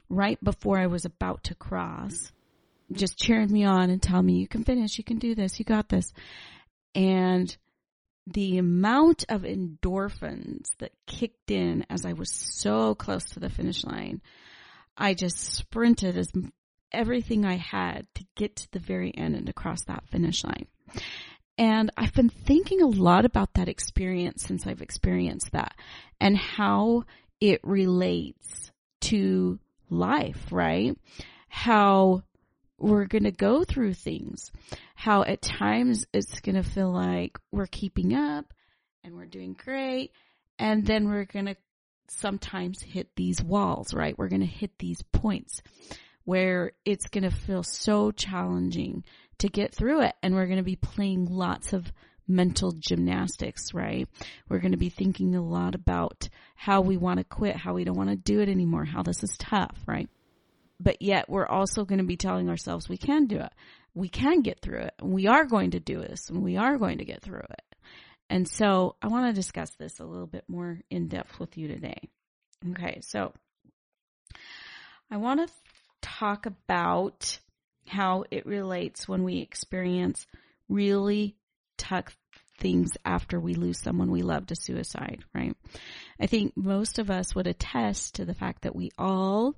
right 0.09 0.41
before 0.43 0.77
I 0.79 0.87
was 0.87 1.05
about 1.05 1.43
to 1.45 1.55
cross, 1.55 2.31
just 2.91 3.17
cheering 3.17 3.51
me 3.51 3.63
on 3.63 3.89
and 3.89 4.01
telling 4.01 4.25
me, 4.25 4.33
you 4.33 4.47
can 4.47 4.63
finish, 4.63 4.97
you 4.97 5.03
can 5.03 5.19
do 5.19 5.35
this, 5.35 5.59
you 5.59 5.65
got 5.65 5.89
this. 5.89 6.11
And 6.95 7.55
the 8.25 8.57
amount 8.57 9.25
of 9.29 9.41
endorphins 9.41 10.69
that 10.79 10.91
kicked 11.07 11.51
in 11.51 11.85
as 11.89 12.05
I 12.05 12.13
was 12.13 12.31
so 12.31 12.95
close 12.95 13.25
to 13.31 13.39
the 13.39 13.49
finish 13.49 13.83
line, 13.83 14.21
I 14.97 15.13
just 15.13 15.37
sprinted 15.37 16.17
as 16.17 16.31
everything 16.91 17.45
I 17.45 17.55
had 17.55 18.07
to 18.15 18.25
get 18.35 18.55
to 18.57 18.71
the 18.71 18.79
very 18.79 19.15
end 19.15 19.35
and 19.35 19.45
to 19.45 19.53
cross 19.53 19.83
that 19.85 20.07
finish 20.09 20.43
line. 20.43 20.67
And 21.57 21.91
I've 21.97 22.13
been 22.13 22.29
thinking 22.29 22.81
a 22.81 22.87
lot 22.87 23.25
about 23.25 23.53
that 23.55 23.67
experience 23.67 24.43
since 24.43 24.65
I've 24.65 24.81
experienced 24.81 25.51
that 25.51 25.75
and 26.19 26.37
how 26.37 27.03
it 27.41 27.59
relates 27.63 28.71
to 29.01 29.59
life, 29.89 30.51
right? 30.51 30.97
How 31.47 32.23
we're 32.77 33.05
going 33.05 33.25
to 33.25 33.31
go 33.31 33.63
through 33.63 33.93
things. 33.93 34.51
How 34.95 35.23
at 35.23 35.41
times 35.41 36.05
it's 36.13 36.39
going 36.39 36.55
to 36.55 36.63
feel 36.63 36.91
like 36.91 37.37
we're 37.51 37.67
keeping 37.67 38.13
up 38.13 38.53
and 39.03 39.15
we're 39.15 39.25
doing 39.25 39.53
great. 39.53 40.11
And 40.57 40.85
then 40.85 41.09
we're 41.09 41.25
going 41.25 41.45
to 41.45 41.55
sometimes 42.09 42.81
hit 42.81 43.15
these 43.15 43.41
walls, 43.41 43.93
right? 43.93 44.17
We're 44.17 44.29
going 44.29 44.41
to 44.41 44.47
hit 44.47 44.77
these 44.77 45.01
points 45.11 45.61
where 46.23 46.71
it's 46.85 47.07
going 47.07 47.23
to 47.23 47.31
feel 47.31 47.63
so 47.63 48.11
challenging 48.11 49.03
to 49.39 49.47
get 49.47 49.73
through 49.73 50.01
it. 50.01 50.15
And 50.21 50.33
we're 50.33 50.47
going 50.47 50.57
to 50.57 50.63
be 50.63 50.75
playing 50.75 51.25
lots 51.25 51.73
of 51.73 51.91
mental 52.29 52.71
gymnastics, 52.71 53.73
right? 53.73 54.07
We're 54.47 54.59
going 54.59 54.71
to 54.71 54.77
be 54.77 54.89
thinking 54.89 55.35
a 55.35 55.41
lot 55.41 55.75
about 55.75 56.29
how 56.55 56.81
we 56.81 56.95
want 56.95 57.17
to 57.17 57.23
quit, 57.23 57.55
how 57.55 57.73
we 57.73 57.83
don't 57.83 57.97
want 57.97 58.11
to 58.11 58.15
do 58.15 58.39
it 58.39 58.49
anymore, 58.49 58.85
how 58.85 59.03
this 59.03 59.23
is 59.23 59.35
tough, 59.37 59.75
right? 59.85 60.09
but 60.79 61.01
yet 61.01 61.29
we're 61.29 61.45
also 61.45 61.83
going 61.85 61.99
to 61.99 62.05
be 62.05 62.17
telling 62.17 62.49
ourselves 62.49 62.87
we 62.87 62.97
can 62.97 63.25
do 63.25 63.39
it. 63.39 63.51
We 63.93 64.07
can 64.07 64.41
get 64.41 64.61
through 64.61 64.79
it. 64.79 64.93
And 64.99 65.11
we 65.11 65.27
are 65.27 65.45
going 65.45 65.71
to 65.71 65.79
do 65.79 65.99
this 65.99 66.29
and 66.29 66.41
we 66.41 66.57
are 66.57 66.77
going 66.77 66.99
to 66.99 67.05
get 67.05 67.21
through 67.21 67.39
it. 67.39 67.63
And 68.29 68.47
so 68.47 68.95
I 69.01 69.07
want 69.07 69.27
to 69.27 69.33
discuss 69.33 69.71
this 69.71 69.99
a 69.99 70.05
little 70.05 70.27
bit 70.27 70.45
more 70.47 70.79
in 70.89 71.07
depth 71.07 71.39
with 71.39 71.57
you 71.57 71.67
today. 71.67 72.09
Okay. 72.71 72.99
So 73.01 73.33
I 75.11 75.17
want 75.17 75.45
to 75.45 75.53
talk 76.01 76.45
about 76.45 77.39
how 77.87 78.23
it 78.29 78.45
relates 78.45 79.07
when 79.07 79.23
we 79.23 79.39
experience 79.39 80.27
really 80.69 81.35
tough 81.79 82.15
things 82.59 82.91
after 83.05 83.39
we 83.39 83.55
lose 83.55 83.79
someone 83.79 84.11
we 84.11 84.21
love 84.21 84.45
to 84.47 84.55
suicide, 84.55 85.23
right? 85.33 85.55
I 86.19 86.27
think 86.27 86.53
most 86.55 86.99
of 86.99 87.09
us 87.09 87.33
would 87.33 87.47
attest 87.47 88.15
to 88.15 88.25
the 88.25 88.33
fact 88.35 88.63
that 88.63 88.75
we 88.75 88.91
all 88.97 89.55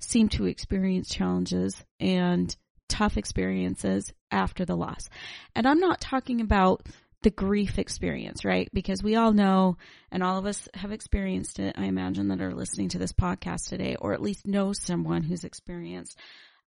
seem 0.00 0.28
to 0.30 0.46
experience 0.46 1.08
challenges 1.08 1.82
and 1.98 2.54
tough 2.88 3.16
experiences 3.16 4.12
after 4.30 4.64
the 4.64 4.76
loss. 4.76 5.08
And 5.54 5.66
I'm 5.66 5.78
not 5.78 6.00
talking 6.00 6.40
about 6.40 6.86
the 7.22 7.30
grief 7.30 7.78
experience, 7.78 8.44
right? 8.44 8.68
Because 8.72 9.02
we 9.02 9.14
all 9.14 9.32
know, 9.32 9.76
and 10.10 10.22
all 10.22 10.38
of 10.38 10.46
us 10.46 10.68
have 10.74 10.90
experienced 10.90 11.58
it, 11.58 11.76
I 11.78 11.84
imagine 11.84 12.28
that 12.28 12.40
are 12.40 12.54
listening 12.54 12.88
to 12.90 12.98
this 12.98 13.12
podcast 13.12 13.68
today, 13.68 13.96
or 14.00 14.12
at 14.14 14.22
least 14.22 14.46
know 14.46 14.72
someone 14.72 15.22
who's 15.22 15.44
experienced 15.44 16.18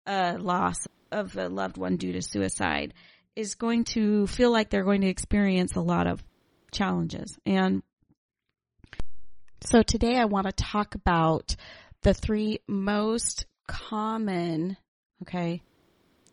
a 0.06 0.38
loss 0.38 0.88
of 1.12 1.36
a 1.38 1.50
loved 1.50 1.78
one 1.78 1.98
due 1.98 2.14
to 2.14 2.22
suicide, 2.22 2.94
is 3.36 3.56
going 3.56 3.84
to 3.84 4.28
feel 4.28 4.52
like 4.52 4.70
they're 4.70 4.84
going 4.84 5.02
to 5.02 5.08
experience 5.08 5.76
a 5.76 5.82
lot 5.82 6.08
of 6.08 6.24
challenges. 6.72 7.38
And 7.46 7.84
so 9.62 9.82
today 9.82 10.18
I 10.18 10.26
want 10.26 10.46
to 10.46 10.52
talk 10.52 10.96
about 10.96 11.56
the 12.02 12.14
three 12.14 12.60
most 12.68 13.46
common, 13.68 14.78
okay, 15.24 15.62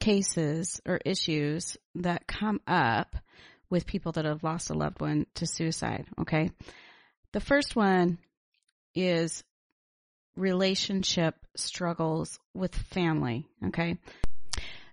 cases 0.01 0.81
or 0.87 1.01
issues 1.05 1.77
that 1.95 2.27
come 2.27 2.61
up 2.67 3.17
with 3.69 3.87
people 3.87 4.13
that 4.13 4.25
have 4.25 4.43
lost 4.43 4.71
a 4.71 4.75
loved 4.75 5.01
one 5.01 5.27
to 5.37 5.47
suicide, 5.47 6.07
okay? 6.21 6.51
The 7.33 7.41
first 7.41 7.77
one 7.77 8.19
is 8.95 9.45
relationship 10.37 11.37
struggles 11.55 12.39
with 12.53 12.75
family, 12.75 13.47
okay? 13.67 13.99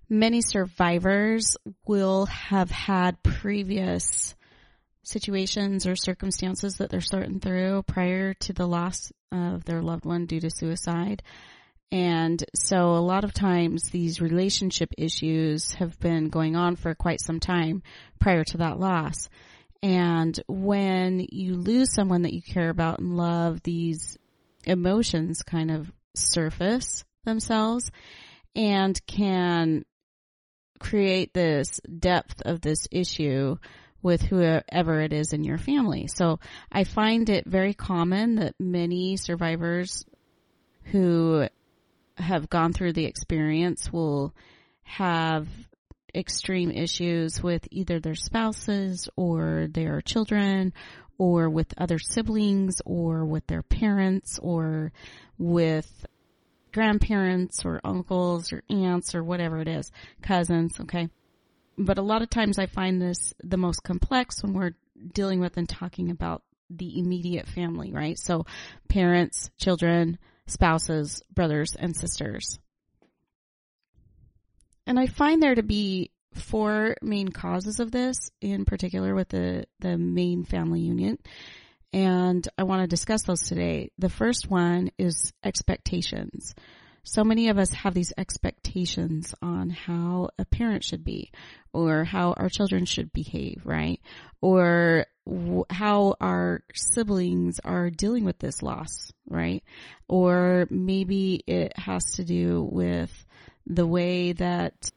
Many 0.10 0.42
survivors 0.42 1.58
will 1.86 2.28
have 2.28 2.72
had 2.72 3.22
previous 3.24 4.36
situations 5.04 5.86
or 5.86 5.96
circumstances 5.96 6.76
that 6.76 6.90
they're 6.90 7.02
sorting 7.02 7.40
through 7.40 7.84
prior 7.84 8.34
to 8.34 8.54
the 8.54 8.68
loss 8.68 9.12
of 9.32 9.66
their 9.66 9.82
loved 9.82 10.06
one 10.06 10.26
due 10.26 10.40
to 10.40 10.50
suicide. 10.50 11.24
And 11.92 12.44
so 12.56 12.96
a 12.96 13.00
lot 13.00 13.24
of 13.24 13.34
times 13.34 13.90
these 13.90 14.22
relationship 14.22 14.94
issues 14.98 15.74
have 15.74 16.00
been 16.00 16.30
going 16.30 16.56
on 16.56 16.76
for 16.76 16.94
quite 16.96 17.22
some 17.22 17.40
time 17.40 17.84
prior 18.20 18.44
to 18.46 18.58
that 18.58 18.80
loss. 18.80 19.30
And 19.82 20.38
when 20.48 21.26
you 21.32 21.56
lose 21.56 21.94
someone 21.94 22.24
that 22.24 22.34
you 22.34 22.42
care 22.42 22.70
about 22.70 23.00
and 23.00 23.16
love, 23.16 23.62
these 23.64 24.18
emotions 24.66 25.44
kind 25.44 25.72
of 25.72 25.92
surface 26.14 27.06
themselves 27.24 27.92
and 28.56 29.00
can 29.06 29.86
create 30.80 31.34
this 31.34 31.80
depth 32.00 32.42
of 32.46 32.62
this 32.62 32.88
issue 32.92 33.58
with 34.02 34.22
whoever 34.22 35.02
it 35.02 35.12
is 35.14 35.34
in 35.34 35.44
your 35.44 35.58
family. 35.58 36.08
So 36.08 36.40
I 36.72 36.84
find 36.84 37.30
it 37.30 37.46
very 37.46 37.74
common 37.74 38.36
that 38.36 38.56
many 38.60 39.18
survivors 39.18 40.06
who 40.84 41.48
have 42.18 42.50
gone 42.50 42.74
through 42.74 42.94
the 42.94 43.06
experience 43.06 43.92
will 43.92 44.34
have 44.84 45.48
extreme 46.16 46.72
issues 46.72 47.44
with 47.44 47.68
either 47.72 48.00
their 48.00 48.16
spouses 48.16 49.10
or 49.16 49.68
their 49.70 50.02
children 50.02 50.74
or 51.18 51.50
with 51.50 51.74
other 51.78 52.00
siblings 52.00 52.82
or 52.86 53.26
with 53.26 53.46
their 53.48 53.64
parents 53.64 54.40
or 54.42 54.92
with 55.38 56.06
grandparents 56.78 57.66
or 57.66 57.82
uncles 57.84 58.54
or 58.54 58.64
aunts 58.70 59.16
or 59.16 59.24
whatever 59.24 59.60
it 59.60 59.68
is, 59.68 59.92
cousins, 60.22 60.80
okay? 60.80 61.10
but 61.78 61.98
a 61.98 62.04
lot 62.04 62.22
of 62.22 62.30
times 62.30 62.58
I 62.58 62.66
find 62.66 63.02
this 63.02 63.34
the 63.44 63.58
most 63.58 63.84
complex 63.84 64.42
when 64.42 64.54
we're 64.54 64.74
dealing 65.14 65.40
with 65.40 65.58
and 65.58 65.70
talking 65.70 66.10
about 66.10 66.42
the 66.70 67.00
immediate 67.00 67.48
family, 67.48 67.92
right? 67.94 68.18
So 68.18 68.46
parents, 68.90 69.52
children, 69.58 70.18
spouses, 70.48 71.22
brothers, 71.34 71.76
and 71.78 71.96
sisters. 71.96 72.60
And 74.86 75.00
I 75.00 75.08
find 75.08 75.42
there 75.42 75.56
to 75.56 75.64
be 75.64 76.12
four 76.34 76.98
main 77.02 77.30
causes 77.30 77.80
of 77.80 77.92
this, 77.92 78.32
in 78.42 78.66
particular 78.66 79.14
with 79.14 79.30
the, 79.30 79.66
the 79.80 79.98
main 79.98 80.46
family 80.46 80.82
unit. 80.82 81.20
And 81.94 82.48
I 82.58 82.64
want 82.64 82.82
to 82.82 82.88
discuss 82.88 83.24
those 83.24 83.42
today. 83.42 83.92
The 83.98 84.10
first 84.10 84.50
one 84.50 84.92
is 84.98 85.34
expectations 85.44 86.54
so 87.08 87.24
many 87.24 87.48
of 87.48 87.58
us 87.58 87.72
have 87.72 87.94
these 87.94 88.12
expectations 88.18 89.34
on 89.42 89.70
how 89.70 90.30
a 90.38 90.44
parent 90.44 90.84
should 90.84 91.06
be 91.06 91.32
or 91.72 92.04
how 92.04 92.34
our 92.34 92.50
children 92.50 92.84
should 92.84 93.14
behave, 93.14 93.62
right? 93.64 94.02
Or 94.42 95.06
how 95.70 96.16
our 96.20 96.64
siblings 96.76 97.62
are 97.64 97.90
dealing 97.90 98.26
with 98.26 98.40
this 98.40 98.62
loss, 98.62 99.14
right? 99.26 99.64
Or 100.10 100.68
maybe 100.70 101.42
it 101.48 101.80
has 101.80 102.04
to 102.16 102.26
do 102.26 102.68
with 102.70 103.26
the 103.66 103.88
way 103.88 104.34
that 104.34 104.92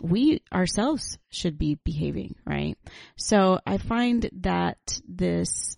we 0.00 0.40
ourselves 0.50 1.18
should 1.28 1.58
be 1.58 1.78
behaving, 1.84 2.36
right? 2.46 2.78
So 3.16 3.60
I 3.66 3.76
find 3.76 4.30
that 4.40 4.78
this 5.06 5.76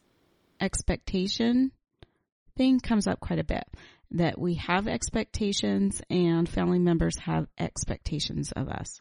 expectation 0.62 1.72
thing 2.56 2.80
comes 2.80 3.06
up 3.06 3.20
quite 3.20 3.38
a 3.38 3.44
bit 3.44 3.64
that 4.12 4.38
we 4.38 4.54
have 4.54 4.88
expectations 4.88 6.02
and 6.10 6.48
family 6.48 6.78
members 6.78 7.18
have 7.18 7.46
expectations 7.58 8.52
of 8.52 8.68
us. 8.68 9.00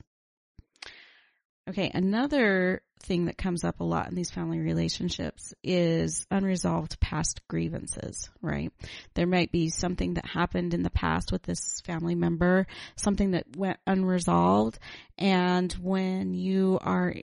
Okay, 1.69 1.91
another 1.93 2.81
thing 3.03 3.25
that 3.25 3.37
comes 3.37 3.63
up 3.63 3.79
a 3.79 3.83
lot 3.83 4.09
in 4.09 4.15
these 4.15 4.31
family 4.31 4.59
relationships 4.59 5.53
is 5.63 6.25
unresolved 6.31 6.99
past 6.99 7.41
grievances, 7.47 8.29
right? 8.41 8.71
There 9.13 9.27
might 9.27 9.51
be 9.51 9.69
something 9.69 10.15
that 10.15 10.25
happened 10.25 10.73
in 10.73 10.81
the 10.81 10.89
past 10.89 11.31
with 11.31 11.43
this 11.43 11.81
family 11.85 12.15
member, 12.15 12.65
something 12.95 13.31
that 13.31 13.55
went 13.55 13.77
unresolved, 13.85 14.79
and 15.17 15.71
when 15.73 16.33
you 16.33 16.79
are 16.81 17.13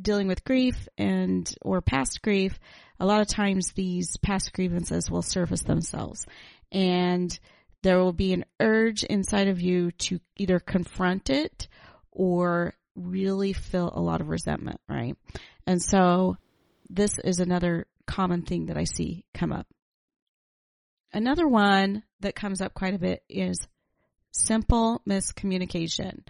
dealing 0.00 0.28
with 0.28 0.44
grief 0.44 0.88
and 0.96 1.52
or 1.62 1.80
past 1.80 2.22
grief, 2.22 2.58
a 2.98 3.06
lot 3.06 3.20
of 3.20 3.28
times 3.28 3.72
these 3.72 4.16
past 4.18 4.52
grievances 4.52 5.10
will 5.10 5.22
surface 5.22 5.62
themselves 5.62 6.26
and 6.72 7.38
there 7.82 7.98
will 7.98 8.12
be 8.12 8.32
an 8.32 8.44
urge 8.60 9.04
inside 9.04 9.48
of 9.48 9.60
you 9.60 9.92
to 9.92 10.18
either 10.36 10.58
confront 10.58 11.30
it 11.30 11.68
or 12.10 12.74
really 12.96 13.52
feel 13.52 13.92
a 13.94 14.00
lot 14.00 14.20
of 14.20 14.28
resentment, 14.28 14.80
right? 14.88 15.16
And 15.66 15.82
so 15.82 16.36
this 16.88 17.18
is 17.18 17.38
another 17.38 17.86
common 18.06 18.42
thing 18.42 18.66
that 18.66 18.76
I 18.76 18.84
see 18.84 19.24
come 19.34 19.52
up. 19.52 19.66
Another 21.12 21.46
one 21.46 22.02
that 22.20 22.34
comes 22.34 22.60
up 22.60 22.74
quite 22.74 22.94
a 22.94 22.98
bit 22.98 23.22
is 23.28 23.68
simple 24.32 25.02
miscommunication. 25.08 26.20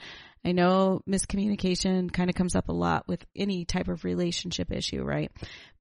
I 0.47 0.53
know 0.53 1.03
miscommunication 1.09 2.13
kind 2.13 2.31
of 2.31 2.37
comes 2.37 2.55
up 2.55 2.69
a 2.69 2.73
lot 2.73 3.09
with 3.09 3.27
any 3.35 3.65
type 3.65 3.89
of 3.89 4.05
relationship 4.05 4.71
issue, 4.73 5.03
right? 5.03 5.33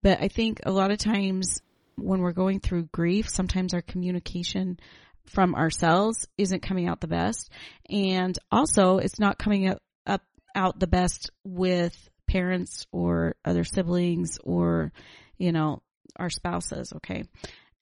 But 0.02 0.22
I 0.22 0.28
think 0.28 0.62
a 0.66 0.72
lot 0.72 0.90
of 0.90 0.98
times 0.98 1.62
when 1.98 2.22
we're 2.22 2.32
going 2.32 2.62
through 2.62 2.90
grief, 2.92 3.30
sometimes 3.30 3.76
our 3.76 3.84
communication 3.84 4.80
from 5.28 5.54
ourselves 5.54 6.28
isn't 6.40 6.64
coming 6.64 6.88
out 6.88 7.00
the 7.00 7.08
best. 7.08 7.52
And 7.92 8.36
also 8.52 8.98
it's 8.98 9.20
not 9.20 9.38
coming 9.38 9.68
up, 9.68 9.84
up 10.08 10.24
out 10.56 10.80
the 10.80 10.88
best 10.88 11.30
with 11.44 11.96
parents 12.28 12.88
or 12.92 13.36
other 13.46 13.66
siblings 13.66 14.40
or, 14.44 14.92
you 15.38 15.52
know, 15.52 15.84
our 16.16 16.32
spouses. 16.32 16.92
Okay. 16.96 17.26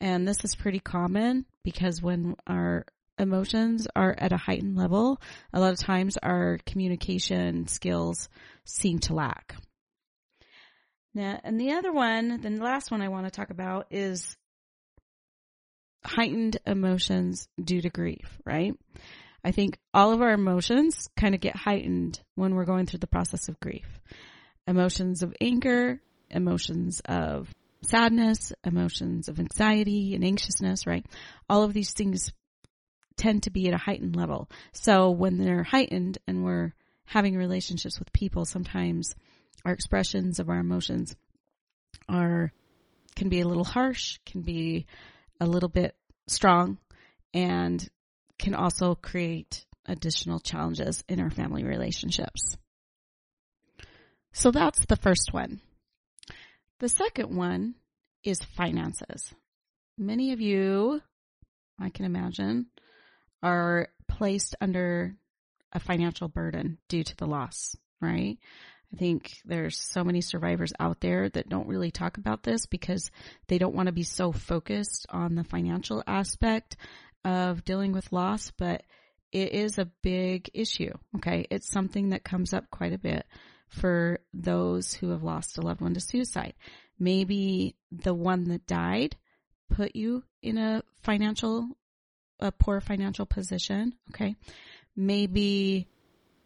And 0.02 0.28
this 0.28 0.44
is 0.44 0.54
pretty 0.54 0.82
common 0.82 1.46
because 1.64 2.02
when 2.02 2.36
our 2.46 2.86
emotions 3.18 3.88
are 3.96 4.16
at 4.18 4.32
a 4.32 4.38
heightened 4.38 4.76
level, 4.76 5.22
a 5.52 5.60
lot 5.60 5.74
of 5.74 5.80
times 5.80 6.18
our 6.18 6.60
communication 6.66 7.68
skills 7.68 8.30
seem 8.66 9.00
to 9.00 9.14
lack. 9.14 9.56
Now, 11.14 11.40
and 11.44 11.60
the 11.60 11.74
other 11.74 11.92
one, 11.92 12.42
the 12.42 12.50
last 12.50 12.90
one 12.90 13.02
I 13.02 13.10
want 13.10 13.26
to 13.26 13.32
talk 13.32 13.52
about 13.52 13.88
is 13.92 14.36
heightened 16.04 16.58
emotions 16.66 17.48
due 17.64 17.82
to 17.82 17.90
grief, 17.90 18.40
right? 18.46 18.74
I 19.44 19.52
think 19.52 19.78
all 19.94 20.12
of 20.12 20.22
our 20.22 20.32
emotions 20.32 21.10
kind 21.18 21.36
of 21.36 21.42
get 21.42 21.56
heightened 21.56 22.20
when 22.36 22.56
we're 22.56 22.66
going 22.66 22.86
through 22.86 23.00
the 23.00 23.08
process 23.08 23.48
of 23.48 23.60
grief. 23.60 24.00
Emotions 24.68 25.22
of 25.22 25.36
anger, 25.42 26.02
emotions 26.30 27.02
of 27.06 27.54
sadness, 27.84 28.54
emotions 28.64 29.28
of 29.28 29.40
anxiety 29.40 30.16
and 30.16 30.24
anxiousness, 30.24 30.88
right? 30.88 31.06
All 31.50 31.64
of 31.64 31.74
these 31.74 31.92
things 31.92 32.32
tend 33.18 33.44
to 33.44 33.52
be 33.52 33.68
at 33.68 33.74
a 33.74 33.78
heightened 33.78 34.16
level. 34.16 34.50
So 34.72 35.12
when 35.12 35.38
they're 35.38 35.64
heightened 35.64 36.18
and 36.28 36.44
we're 36.44 36.74
having 37.06 37.36
relationships 37.36 38.00
with 38.00 38.14
people, 38.14 38.46
sometimes 38.46 39.14
our 39.66 39.72
expressions 39.72 40.40
of 40.40 40.50
our 40.50 40.60
emotions 40.60 41.16
are 42.10 42.52
can 43.16 43.30
be 43.30 43.42
a 43.42 43.48
little 43.48 43.64
harsh, 43.64 44.18
can 44.26 44.42
be 44.42 44.88
a 45.40 45.46
little 45.46 45.70
bit 45.70 45.96
strong, 46.28 46.78
and 47.34 47.88
can 48.40 48.56
also 48.56 48.96
create 48.96 49.66
additional 49.86 50.40
challenges 50.40 51.04
in 51.08 51.20
our 51.20 51.30
family 51.30 51.64
relationships. 51.64 52.58
So 54.32 54.52
that's 54.52 54.86
the 54.88 54.96
first 54.96 55.32
one. 55.32 55.62
The 56.80 56.90
second 56.90 57.36
one 57.36 57.76
is 58.24 58.42
finances. 58.42 59.34
Many 59.98 60.34
of 60.34 60.42
you, 60.42 61.02
I 61.80 61.90
can 61.90 62.06
imagine, 62.06 62.68
are 63.44 63.90
placed 64.08 64.56
under 64.60 65.16
a 65.72 65.80
financial 65.80 66.28
burden 66.28 66.80
due 66.88 67.04
to 67.04 67.16
the 67.18 67.28
loss, 67.28 67.76
right? 68.02 68.38
I 68.94 68.98
think 68.98 69.34
there's 69.44 69.78
so 69.78 70.04
many 70.04 70.22
survivors 70.22 70.72
out 70.80 71.02
there 71.02 71.28
that 71.30 71.50
don't 71.50 71.68
really 71.68 71.92
talk 71.92 72.18
about 72.18 72.44
this 72.44 72.68
because 72.68 73.12
they 73.48 73.58
don't 73.58 73.76
want 73.76 73.88
to 73.88 73.94
be 73.94 74.04
so 74.04 74.32
focused 74.32 75.08
on 75.10 75.36
the 75.36 75.44
financial 75.44 76.04
aspect 76.06 76.78
of 77.26 77.66
dealing 77.66 77.92
with 77.92 78.14
loss, 78.14 78.52
but 78.58 78.84
it 79.32 79.52
is 79.54 79.80
a 79.80 79.90
big 80.04 80.50
issue. 80.54 80.94
Okay. 81.16 81.48
It's 81.50 81.72
something 81.72 82.10
that 82.10 82.24
comes 82.24 82.54
up 82.54 82.70
quite 82.70 82.94
a 82.94 83.00
bit 83.00 83.26
for 83.68 84.20
those 84.32 84.94
who 84.94 85.10
have 85.10 85.24
lost 85.24 85.58
a 85.58 85.62
loved 85.62 85.82
one 85.82 85.96
to 85.96 86.00
suicide. 86.00 86.54
Maybe 87.00 87.76
the 87.92 88.14
one 88.14 88.44
that 88.46 88.68
died 88.68 89.18
put 89.72 89.96
you 89.96 90.24
in 90.44 90.60
a 90.60 90.84
financial, 91.02 91.68
a 92.40 92.52
poor 92.52 92.82
financial 92.82 93.26
position. 93.26 93.94
Okay. 94.12 94.36
Maybe 94.96 95.88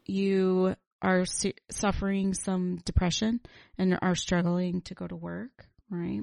you 0.06 0.76
are 1.02 1.26
su- 1.26 1.54
suffering 1.70 2.34
some 2.34 2.78
depression 2.86 3.40
and 3.78 3.98
are 4.02 4.16
struggling 4.16 4.82
to 4.82 4.96
go 4.96 5.08
to 5.08 5.16
work, 5.16 5.68
right? 5.90 6.22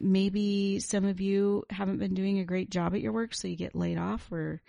Maybe 0.00 0.80
some 0.80 1.04
of 1.04 1.20
you 1.20 1.64
haven't 1.70 1.98
been 1.98 2.14
doing 2.14 2.38
a 2.38 2.44
great 2.44 2.70
job 2.70 2.94
at 2.94 3.00
your 3.00 3.12
work, 3.12 3.34
so 3.34 3.48
you 3.48 3.56
get 3.56 3.74
laid 3.74 3.98
off 3.98 4.30
or, 4.30 4.60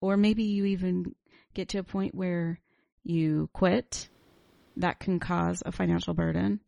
or 0.00 0.16
maybe 0.16 0.44
you 0.44 0.64
even 0.66 1.14
get 1.54 1.70
to 1.70 1.78
a 1.78 1.84
point 1.84 2.14
where 2.14 2.60
you 3.04 3.48
quit. 3.52 4.08
That 4.78 4.98
can 4.98 5.20
cause 5.20 5.62
a 5.64 5.70
financial 5.70 6.14
burden. 6.14 6.60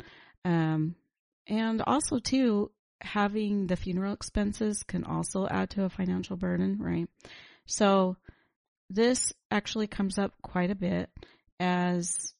Um, 0.45 0.95
and 1.49 1.83
also 1.83 2.19
too, 2.19 2.71
having 3.01 3.67
the 3.67 3.77
funeral 3.77 4.13
expenses 4.13 4.83
can 4.83 5.05
also 5.05 5.47
add 5.47 5.71
to 5.71 5.85
a 5.85 5.91
financial 5.91 6.37
burden, 6.37 6.79
right? 6.81 7.09
So 7.67 8.17
this 8.89 9.33
actually 9.51 9.87
comes 9.87 10.19
up 10.19 10.33
quite 10.43 10.71
a 10.71 10.77
bit 10.77 11.11
as 11.59 12.35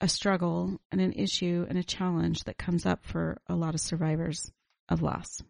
a 0.00 0.08
struggle 0.08 0.78
and 0.92 1.00
an 1.00 1.12
issue 1.12 1.66
and 1.68 1.78
a 1.78 1.84
challenge 1.84 2.44
that 2.44 2.58
comes 2.58 2.86
up 2.86 3.04
for 3.04 3.40
a 3.48 3.54
lot 3.54 3.74
of 3.74 3.80
survivors 3.80 4.50
of 4.88 5.02
loss. 5.02 5.42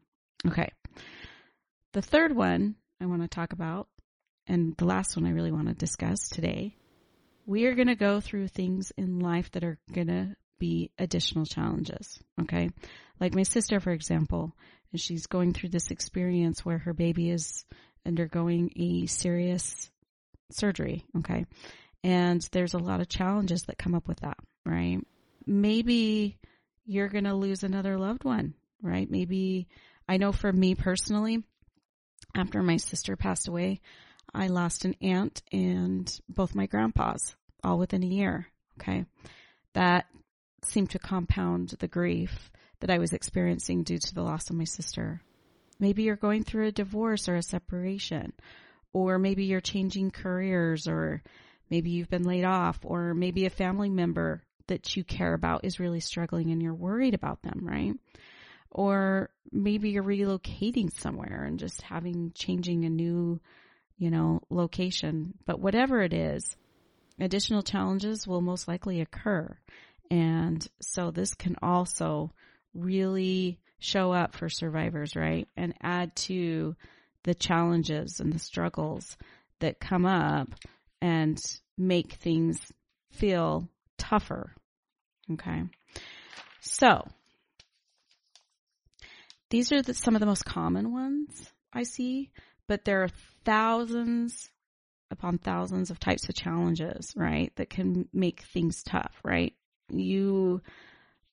Okay. 0.46 0.70
The 1.92 2.02
third 2.02 2.34
one 2.34 2.76
I 3.00 3.06
want 3.06 3.22
to 3.22 3.28
talk 3.28 3.52
about, 3.52 3.88
and 4.46 4.76
the 4.76 4.84
last 4.84 5.16
one 5.16 5.26
I 5.26 5.32
really 5.32 5.52
want 5.52 5.68
to 5.68 5.74
discuss 5.74 6.28
today, 6.28 6.76
we 7.46 7.66
are 7.66 7.74
going 7.74 7.88
to 7.88 7.94
go 7.94 8.20
through 8.20 8.48
things 8.48 8.92
in 8.96 9.20
life 9.20 9.50
that 9.52 9.64
are 9.64 9.78
going 9.92 10.06
to 10.08 10.36
be 10.64 10.90
additional 10.98 11.44
challenges. 11.44 12.18
Okay. 12.40 12.70
Like 13.20 13.34
my 13.34 13.42
sister, 13.42 13.80
for 13.80 13.90
example, 13.90 14.56
and 14.92 15.00
she's 15.00 15.26
going 15.26 15.52
through 15.52 15.68
this 15.68 15.90
experience 15.90 16.64
where 16.64 16.78
her 16.78 16.94
baby 16.94 17.30
is 17.30 17.66
undergoing 18.06 18.70
a 18.76 19.06
serious 19.06 19.90
surgery. 20.50 21.04
Okay. 21.18 21.44
And 22.02 22.40
there's 22.52 22.72
a 22.72 22.78
lot 22.78 23.00
of 23.00 23.08
challenges 23.08 23.62
that 23.64 23.76
come 23.76 23.94
up 23.94 24.08
with 24.08 24.20
that, 24.20 24.38
right? 24.64 25.00
Maybe 25.46 26.38
you're 26.86 27.08
going 27.08 27.24
to 27.24 27.34
lose 27.34 27.62
another 27.62 27.98
loved 27.98 28.24
one, 28.24 28.54
right? 28.82 29.10
Maybe 29.10 29.68
I 30.08 30.16
know 30.16 30.32
for 30.32 30.50
me 30.50 30.74
personally, 30.74 31.42
after 32.34 32.62
my 32.62 32.78
sister 32.78 33.16
passed 33.16 33.48
away, 33.48 33.80
I 34.32 34.46
lost 34.46 34.86
an 34.86 34.96
aunt 35.02 35.42
and 35.52 36.10
both 36.28 36.54
my 36.54 36.66
grandpas 36.66 37.36
all 37.62 37.78
within 37.78 38.02
a 38.02 38.06
year. 38.06 38.46
Okay. 38.80 39.04
That 39.74 40.06
seemed 40.66 40.90
to 40.90 40.98
compound 40.98 41.70
the 41.78 41.88
grief 41.88 42.50
that 42.80 42.90
I 42.90 42.98
was 42.98 43.12
experiencing 43.12 43.82
due 43.82 43.98
to 43.98 44.14
the 44.14 44.22
loss 44.22 44.50
of 44.50 44.56
my 44.56 44.64
sister. 44.64 45.22
Maybe 45.78 46.04
you're 46.04 46.16
going 46.16 46.44
through 46.44 46.68
a 46.68 46.72
divorce 46.72 47.28
or 47.28 47.36
a 47.36 47.42
separation, 47.42 48.32
or 48.92 49.18
maybe 49.18 49.44
you're 49.44 49.60
changing 49.60 50.10
careers 50.10 50.86
or 50.86 51.22
Maybe 51.70 51.90
you've 51.90 52.10
been 52.10 52.24
laid 52.24 52.44
off 52.44 52.78
or 52.82 53.14
maybe 53.14 53.46
a 53.46 53.50
family 53.50 53.90
member 53.90 54.42
that 54.66 54.96
you 54.96 55.04
care 55.04 55.34
about 55.34 55.64
is 55.64 55.80
really 55.80 56.00
struggling 56.00 56.50
and 56.50 56.62
you're 56.62 56.74
worried 56.74 57.14
about 57.14 57.42
them, 57.42 57.60
right? 57.62 57.94
Or 58.70 59.30
maybe 59.50 59.90
you're 59.90 60.02
relocating 60.02 60.92
somewhere 60.92 61.44
and 61.44 61.58
just 61.58 61.82
having 61.82 62.32
changing 62.34 62.84
a 62.84 62.90
new, 62.90 63.40
you 63.96 64.10
know, 64.10 64.42
location. 64.50 65.34
But 65.46 65.60
whatever 65.60 66.02
it 66.02 66.12
is, 66.12 66.56
additional 67.18 67.62
challenges 67.62 68.26
will 68.26 68.40
most 68.40 68.68
likely 68.68 69.00
occur. 69.00 69.56
And 70.10 70.66
so 70.80 71.10
this 71.10 71.34
can 71.34 71.56
also 71.62 72.32
really 72.74 73.58
show 73.78 74.12
up 74.12 74.34
for 74.34 74.48
survivors, 74.48 75.16
right? 75.16 75.48
And 75.56 75.74
add 75.82 76.14
to 76.16 76.76
the 77.24 77.34
challenges 77.34 78.20
and 78.20 78.32
the 78.32 78.38
struggles 78.38 79.16
that 79.60 79.80
come 79.80 80.06
up 80.06 80.48
and 81.00 81.38
make 81.76 82.12
things 82.14 82.60
feel 83.12 83.68
tougher. 83.98 84.54
Okay. 85.32 85.62
So 86.60 87.06
these 89.50 89.72
are 89.72 89.82
the, 89.82 89.94
some 89.94 90.14
of 90.14 90.20
the 90.20 90.26
most 90.26 90.44
common 90.44 90.92
ones 90.92 91.52
I 91.72 91.84
see, 91.84 92.30
but 92.66 92.84
there 92.84 93.02
are 93.04 93.10
thousands 93.44 94.50
upon 95.10 95.38
thousands 95.38 95.90
of 95.90 96.00
types 96.00 96.28
of 96.28 96.34
challenges, 96.34 97.12
right? 97.16 97.52
That 97.56 97.70
can 97.70 98.08
make 98.12 98.42
things 98.42 98.82
tough, 98.82 99.14
right? 99.22 99.54
You 99.90 100.62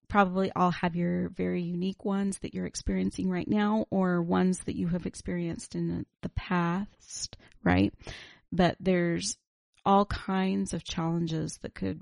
probably 0.09 0.51
all 0.55 0.71
have 0.71 0.95
your 0.95 1.29
very 1.29 1.61
unique 1.61 2.03
ones 2.03 2.39
that 2.39 2.53
you're 2.53 2.65
experiencing 2.65 3.29
right 3.29 3.47
now 3.47 3.85
or 3.89 4.21
ones 4.21 4.59
that 4.65 4.75
you 4.75 4.87
have 4.87 5.05
experienced 5.05 5.73
in 5.73 6.05
the 6.21 6.29
past, 6.29 7.37
right? 7.63 7.93
But 8.51 8.75
there's 8.79 9.37
all 9.85 10.05
kinds 10.05 10.73
of 10.73 10.83
challenges 10.83 11.57
that 11.61 11.73
could 11.73 12.01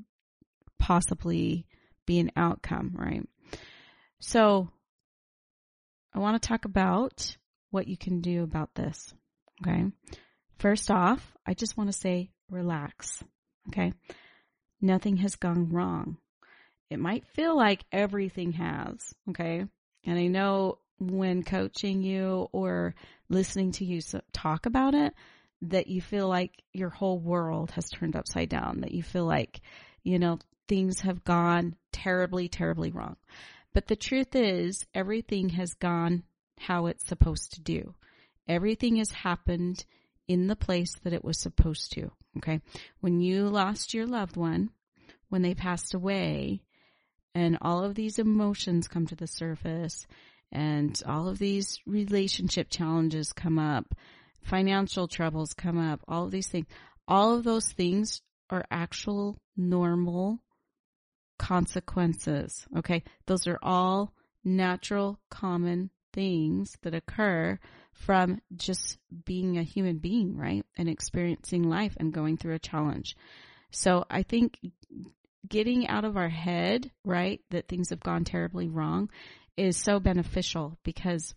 possibly 0.79 1.67
be 2.05 2.19
an 2.19 2.31
outcome, 2.35 2.93
right? 2.95 3.23
So 4.19 4.69
I 6.13 6.19
want 6.19 6.41
to 6.41 6.47
talk 6.47 6.65
about 6.65 7.37
what 7.69 7.87
you 7.87 7.95
can 7.95 8.21
do 8.21 8.41
about 8.43 8.73
this. 8.73 9.13
Okay. 9.61 9.85
First 10.57 10.89
off, 10.89 11.31
I 11.45 11.53
just 11.53 11.77
want 11.77 11.91
to 11.91 11.97
say 11.97 12.31
relax. 12.49 13.23
Okay. 13.67 13.93
Nothing 14.81 15.17
has 15.17 15.35
gone 15.35 15.69
wrong. 15.69 16.17
It 16.89 16.99
might 16.99 17.27
feel 17.27 17.55
like 17.55 17.85
everything 17.91 18.53
has. 18.53 19.13
Okay. 19.29 19.65
And 20.05 20.19
I 20.19 20.27
know 20.27 20.79
when 20.99 21.43
coaching 21.43 22.01
you 22.01 22.47
or 22.51 22.95
listening 23.29 23.71
to 23.73 23.85
you 23.85 24.01
talk 24.33 24.65
about 24.65 24.93
it, 24.93 25.13
that 25.61 25.87
you 25.87 26.01
feel 26.01 26.27
like 26.27 26.63
your 26.73 26.89
whole 26.89 27.19
world 27.19 27.71
has 27.71 27.89
turned 27.89 28.15
upside 28.15 28.49
down, 28.49 28.81
that 28.81 28.93
you 28.93 29.03
feel 29.03 29.25
like, 29.25 29.61
you 30.03 30.17
know, 30.19 30.39
things 30.67 31.01
have 31.01 31.23
gone 31.23 31.75
terribly, 31.91 32.47
terribly 32.47 32.91
wrong. 32.91 33.17
But 33.73 33.87
the 33.87 33.95
truth 33.95 34.35
is, 34.35 34.85
everything 34.93 35.49
has 35.49 35.73
gone 35.73 36.23
how 36.57 36.87
it's 36.87 37.07
supposed 37.07 37.53
to 37.53 37.61
do. 37.61 37.93
Everything 38.47 38.95
has 38.97 39.11
happened 39.11 39.85
in 40.27 40.47
the 40.47 40.55
place 40.55 40.95
that 41.03 41.13
it 41.13 41.23
was 41.23 41.39
supposed 41.39 41.91
to. 41.93 42.11
Okay. 42.37 42.61
When 43.01 43.19
you 43.19 43.47
lost 43.47 43.93
your 43.93 44.07
loved 44.07 44.37
one, 44.37 44.69
when 45.29 45.41
they 45.41 45.53
passed 45.53 45.93
away, 45.93 46.61
and 47.35 47.57
all 47.61 47.83
of 47.83 47.95
these 47.95 48.19
emotions 48.19 48.87
come 48.87 49.05
to 49.07 49.15
the 49.15 49.27
surface, 49.27 50.07
and 50.51 50.99
all 51.05 51.27
of 51.27 51.37
these 51.39 51.79
relationship 51.85 52.69
challenges 52.69 53.33
come 53.33 53.59
up, 53.59 53.93
financial 54.41 55.07
troubles 55.07 55.53
come 55.53 55.77
up, 55.77 56.01
all 56.07 56.25
of 56.25 56.31
these 56.31 56.47
things, 56.47 56.67
all 57.07 57.35
of 57.35 57.43
those 57.43 57.67
things 57.71 58.21
are 58.49 58.65
actual 58.71 59.37
normal 59.55 60.39
consequences. 61.37 62.67
Okay. 62.77 63.03
Those 63.27 63.47
are 63.47 63.59
all 63.61 64.13
natural, 64.43 65.19
common 65.29 65.89
things 66.13 66.77
that 66.81 66.95
occur 66.95 67.59
from 67.93 68.41
just 68.55 68.97
being 69.25 69.57
a 69.57 69.63
human 69.63 69.97
being, 69.97 70.35
right? 70.35 70.65
And 70.77 70.89
experiencing 70.89 71.63
life 71.63 71.95
and 71.99 72.13
going 72.13 72.37
through 72.37 72.55
a 72.55 72.59
challenge. 72.59 73.15
So 73.71 74.05
I 74.09 74.23
think 74.23 74.59
getting 75.47 75.87
out 75.87 76.05
of 76.05 76.17
our 76.17 76.29
head, 76.29 76.91
right, 77.05 77.41
that 77.51 77.67
things 77.67 77.89
have 77.89 78.01
gone 78.01 78.23
terribly 78.23 78.67
wrong 78.67 79.09
is 79.57 79.77
so 79.77 79.99
beneficial 79.99 80.77
because 80.83 81.33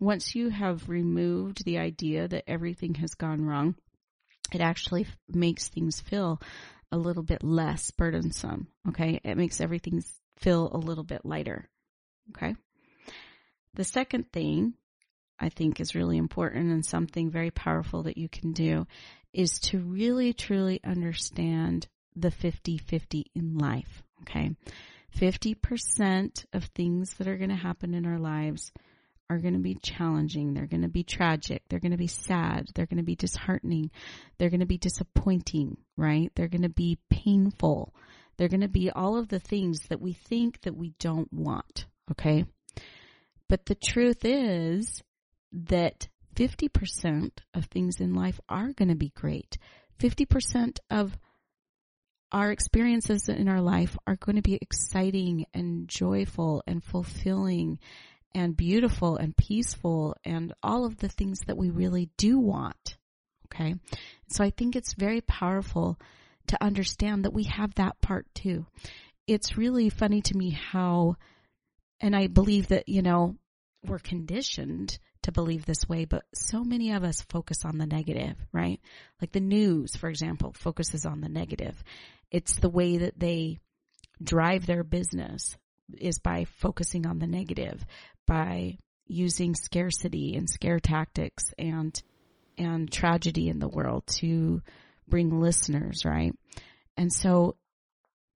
once 0.00 0.34
you 0.34 0.48
have 0.48 0.88
removed 0.88 1.64
the 1.64 1.78
idea 1.78 2.28
that 2.28 2.44
everything 2.46 2.94
has 2.94 3.14
gone 3.14 3.44
wrong, 3.44 3.74
it 4.52 4.60
actually 4.60 5.06
makes 5.28 5.68
things 5.68 6.00
feel 6.00 6.40
a 6.92 6.98
little 6.98 7.22
bit 7.22 7.42
less 7.42 7.90
burdensome. 7.90 8.68
Okay. 8.88 9.20
It 9.24 9.36
makes 9.36 9.60
everything 9.60 10.02
feel 10.38 10.70
a 10.72 10.78
little 10.78 11.04
bit 11.04 11.24
lighter. 11.24 11.68
Okay. 12.30 12.54
The 13.74 13.84
second 13.84 14.32
thing 14.32 14.74
I 15.38 15.48
think 15.48 15.80
is 15.80 15.96
really 15.96 16.16
important 16.16 16.70
and 16.70 16.86
something 16.86 17.30
very 17.30 17.50
powerful 17.50 18.04
that 18.04 18.18
you 18.18 18.28
can 18.28 18.52
do 18.52 18.86
is 19.32 19.58
to 19.58 19.80
really 19.80 20.32
truly 20.32 20.80
understand 20.84 21.88
the 22.16 22.30
50-50 22.30 23.24
in 23.34 23.58
life. 23.58 24.02
Okay. 24.22 24.50
50% 25.18 26.44
of 26.52 26.64
things 26.64 27.14
that 27.14 27.28
are 27.28 27.36
going 27.36 27.50
to 27.50 27.56
happen 27.56 27.94
in 27.94 28.06
our 28.06 28.18
lives 28.18 28.72
are 29.30 29.38
going 29.38 29.54
to 29.54 29.60
be 29.60 29.76
challenging. 29.76 30.52
They're 30.52 30.66
going 30.66 30.82
to 30.82 30.88
be 30.88 31.04
tragic. 31.04 31.62
They're 31.68 31.80
going 31.80 31.92
to 31.92 31.98
be 31.98 32.08
sad. 32.08 32.68
They're 32.74 32.86
going 32.86 32.98
to 32.98 33.04
be 33.04 33.16
disheartening. 33.16 33.90
They're 34.38 34.50
going 34.50 34.60
to 34.60 34.66
be 34.66 34.78
disappointing, 34.78 35.76
right? 35.96 36.30
They're 36.34 36.48
going 36.48 36.62
to 36.62 36.68
be 36.68 36.98
painful. 37.10 37.94
They're 38.36 38.48
going 38.48 38.60
to 38.60 38.68
be 38.68 38.90
all 38.90 39.16
of 39.16 39.28
the 39.28 39.38
things 39.38 39.80
that 39.88 40.00
we 40.00 40.12
think 40.12 40.60
that 40.62 40.76
we 40.76 40.92
don't 40.98 41.32
want. 41.32 41.86
Okay. 42.10 42.44
But 43.48 43.66
the 43.66 43.76
truth 43.76 44.24
is 44.24 45.02
that 45.52 46.08
50% 46.34 47.30
of 47.54 47.66
things 47.66 48.00
in 48.00 48.14
life 48.14 48.40
are 48.48 48.72
going 48.72 48.88
to 48.88 48.96
be 48.96 49.12
great. 49.14 49.56
50% 50.00 50.78
of 50.90 51.16
our 52.32 52.50
experiences 52.50 53.28
in 53.28 53.48
our 53.48 53.60
life 53.60 53.96
are 54.06 54.16
going 54.16 54.36
to 54.36 54.42
be 54.42 54.58
exciting 54.60 55.46
and 55.54 55.88
joyful 55.88 56.62
and 56.66 56.82
fulfilling 56.82 57.78
and 58.34 58.56
beautiful 58.56 59.16
and 59.16 59.36
peaceful 59.36 60.16
and 60.24 60.52
all 60.62 60.84
of 60.84 60.96
the 60.98 61.08
things 61.08 61.40
that 61.46 61.56
we 61.56 61.70
really 61.70 62.10
do 62.16 62.38
want. 62.38 62.96
Okay. 63.46 63.76
So 64.28 64.42
I 64.42 64.50
think 64.50 64.74
it's 64.74 64.94
very 64.94 65.20
powerful 65.20 65.98
to 66.48 66.62
understand 66.62 67.24
that 67.24 67.32
we 67.32 67.44
have 67.44 67.74
that 67.76 68.00
part 68.00 68.26
too. 68.34 68.66
It's 69.26 69.56
really 69.56 69.88
funny 69.88 70.20
to 70.22 70.36
me 70.36 70.50
how, 70.50 71.16
and 72.00 72.14
I 72.14 72.26
believe 72.26 72.68
that, 72.68 72.88
you 72.88 73.02
know, 73.02 73.36
we're 73.86 73.98
conditioned 73.98 74.98
to 75.24 75.32
believe 75.32 75.66
this 75.66 75.88
way, 75.88 76.04
but 76.04 76.24
so 76.34 76.64
many 76.64 76.92
of 76.92 77.04
us 77.04 77.22
focus 77.22 77.64
on 77.64 77.78
the 77.78 77.86
negative, 77.86 78.36
right? 78.52 78.80
Like 79.20 79.32
the 79.32 79.40
news, 79.40 79.96
for 79.96 80.08
example, 80.08 80.52
focuses 80.52 81.04
on 81.04 81.20
the 81.20 81.28
negative. 81.28 81.82
It's 82.30 82.56
the 82.56 82.68
way 82.68 82.98
that 82.98 83.18
they 83.18 83.58
drive 84.22 84.66
their 84.66 84.84
business 84.84 85.56
is 85.98 86.18
by 86.18 86.44
focusing 86.44 87.06
on 87.06 87.18
the 87.18 87.26
negative, 87.26 87.84
by 88.26 88.78
using 89.06 89.54
scarcity 89.54 90.34
and 90.36 90.48
scare 90.48 90.80
tactics 90.80 91.52
and 91.58 92.00
and 92.56 92.90
tragedy 92.90 93.48
in 93.48 93.58
the 93.58 93.68
world 93.68 94.06
to 94.06 94.62
bring 95.08 95.40
listeners, 95.40 96.04
right? 96.04 96.32
And 96.96 97.12
so 97.12 97.56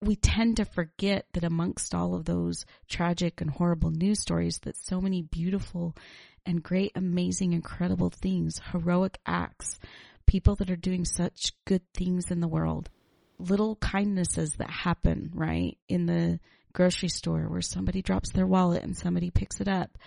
we 0.00 0.16
tend 0.16 0.56
to 0.56 0.64
forget 0.64 1.26
that 1.32 1.44
amongst 1.44 1.94
all 1.94 2.14
of 2.14 2.24
those 2.24 2.66
tragic 2.88 3.40
and 3.40 3.50
horrible 3.50 3.90
news 3.90 4.20
stories 4.20 4.58
that 4.62 4.76
so 4.76 5.00
many 5.00 5.22
beautiful 5.22 5.96
and 6.48 6.62
great, 6.62 6.92
amazing, 6.94 7.52
incredible 7.52 8.08
things, 8.08 8.58
heroic 8.72 9.18
acts, 9.26 9.78
people 10.26 10.56
that 10.56 10.70
are 10.70 10.76
doing 10.76 11.04
such 11.04 11.52
good 11.66 11.82
things 11.92 12.30
in 12.30 12.40
the 12.40 12.48
world, 12.48 12.88
little 13.38 13.76
kindnesses 13.76 14.54
that 14.54 14.70
happen, 14.70 15.30
right? 15.34 15.76
In 15.88 16.06
the 16.06 16.40
grocery 16.72 17.10
store 17.10 17.48
where 17.48 17.60
somebody 17.60 18.00
drops 18.00 18.32
their 18.32 18.46
wallet 18.46 18.82
and 18.82 18.96
somebody 18.96 19.30
picks 19.30 19.60
it 19.60 19.68
up. 19.68 19.98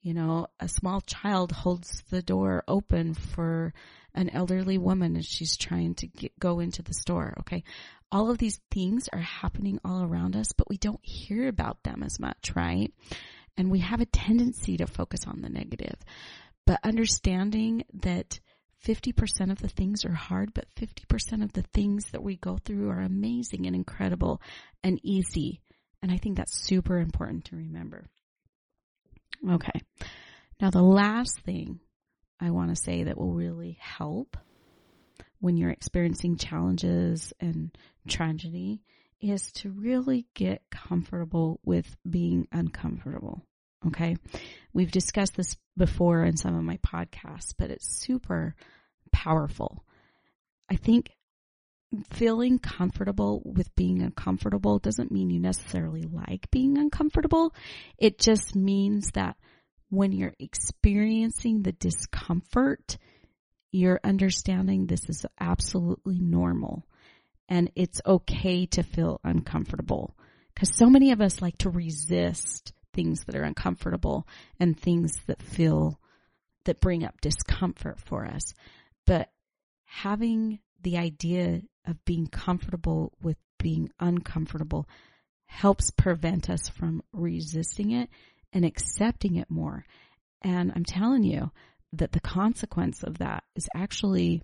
You 0.00 0.14
know, 0.14 0.46
a 0.58 0.68
small 0.68 1.02
child 1.02 1.52
holds 1.52 2.02
the 2.08 2.22
door 2.22 2.64
open 2.66 3.12
for 3.12 3.74
an 4.14 4.30
elderly 4.30 4.78
woman 4.78 5.18
as 5.18 5.26
she's 5.26 5.58
trying 5.58 5.94
to 5.96 6.06
get, 6.06 6.38
go 6.38 6.60
into 6.60 6.82
the 6.82 6.94
store. 6.94 7.34
Okay. 7.40 7.62
All 8.10 8.30
of 8.30 8.38
these 8.38 8.58
things 8.70 9.08
are 9.12 9.20
happening 9.20 9.78
all 9.84 10.02
around 10.02 10.34
us, 10.34 10.52
but 10.52 10.70
we 10.70 10.78
don't 10.78 11.04
hear 11.04 11.46
about 11.46 11.82
them 11.82 12.02
as 12.02 12.18
much, 12.18 12.52
right? 12.56 12.90
And 13.56 13.70
we 13.70 13.80
have 13.80 14.00
a 14.00 14.06
tendency 14.06 14.76
to 14.78 14.86
focus 14.86 15.20
on 15.26 15.42
the 15.42 15.48
negative. 15.48 15.96
But 16.66 16.80
understanding 16.84 17.84
that 18.02 18.40
50% 18.86 19.50
of 19.50 19.60
the 19.60 19.68
things 19.68 20.04
are 20.04 20.14
hard, 20.14 20.54
but 20.54 20.66
50% 20.76 21.42
of 21.42 21.52
the 21.52 21.64
things 21.74 22.10
that 22.12 22.22
we 22.22 22.36
go 22.36 22.58
through 22.64 22.88
are 22.90 23.00
amazing 23.00 23.66
and 23.66 23.76
incredible 23.76 24.40
and 24.82 24.98
easy. 25.02 25.60
And 26.02 26.10
I 26.10 26.16
think 26.16 26.36
that's 26.36 26.66
super 26.66 26.98
important 26.98 27.46
to 27.46 27.56
remember. 27.56 28.06
Okay. 29.48 29.82
Now, 30.60 30.70
the 30.70 30.82
last 30.82 31.40
thing 31.40 31.80
I 32.40 32.50
want 32.50 32.70
to 32.70 32.82
say 32.82 33.04
that 33.04 33.18
will 33.18 33.34
really 33.34 33.78
help 33.80 34.36
when 35.40 35.56
you're 35.56 35.70
experiencing 35.70 36.36
challenges 36.36 37.32
and 37.40 37.76
tragedy 38.08 38.82
is 39.20 39.52
to 39.52 39.70
really 39.70 40.26
get 40.34 40.62
comfortable 40.70 41.60
with 41.64 41.96
being 42.08 42.48
uncomfortable. 42.52 43.44
Okay. 43.86 44.16
We've 44.72 44.90
discussed 44.90 45.36
this 45.36 45.56
before 45.76 46.24
in 46.24 46.36
some 46.36 46.54
of 46.56 46.62
my 46.62 46.78
podcasts, 46.78 47.54
but 47.56 47.70
it's 47.70 47.88
super 47.88 48.54
powerful. 49.12 49.84
I 50.70 50.76
think 50.76 51.10
feeling 52.10 52.58
comfortable 52.58 53.42
with 53.44 53.74
being 53.74 54.02
uncomfortable 54.02 54.78
doesn't 54.78 55.10
mean 55.10 55.30
you 55.30 55.40
necessarily 55.40 56.02
like 56.02 56.50
being 56.50 56.78
uncomfortable. 56.78 57.54
It 57.98 58.18
just 58.18 58.54
means 58.54 59.10
that 59.14 59.36
when 59.88 60.12
you're 60.12 60.34
experiencing 60.38 61.62
the 61.62 61.72
discomfort, 61.72 62.96
you're 63.72 64.00
understanding 64.04 64.86
this 64.86 65.08
is 65.08 65.26
absolutely 65.40 66.20
normal 66.20 66.86
and 67.50 67.70
it's 67.74 68.00
okay 68.06 68.64
to 68.66 68.82
feel 68.82 69.20
uncomfortable. 69.24 70.16
Cause 70.56 70.74
so 70.74 70.88
many 70.88 71.10
of 71.12 71.20
us 71.20 71.42
like 71.42 71.58
to 71.58 71.70
resist 71.70 72.72
things 72.94 73.24
that 73.24 73.34
are 73.34 73.42
uncomfortable 73.42 74.26
and 74.58 74.78
things 74.78 75.12
that 75.26 75.42
feel, 75.42 76.00
that 76.64 76.80
bring 76.80 77.04
up 77.04 77.20
discomfort 77.20 77.98
for 77.98 78.24
us. 78.24 78.54
But 79.06 79.28
having 79.84 80.60
the 80.82 80.98
idea 80.98 81.62
of 81.86 82.04
being 82.04 82.26
comfortable 82.26 83.12
with 83.22 83.36
being 83.58 83.90
uncomfortable 83.98 84.88
helps 85.46 85.90
prevent 85.90 86.48
us 86.48 86.68
from 86.68 87.02
resisting 87.12 87.90
it 87.90 88.08
and 88.52 88.64
accepting 88.64 89.36
it 89.36 89.50
more. 89.50 89.84
And 90.42 90.72
I'm 90.74 90.84
telling 90.84 91.24
you 91.24 91.50
that 91.94 92.12
the 92.12 92.20
consequence 92.20 93.02
of 93.02 93.18
that 93.18 93.42
is 93.56 93.68
actually 93.74 94.42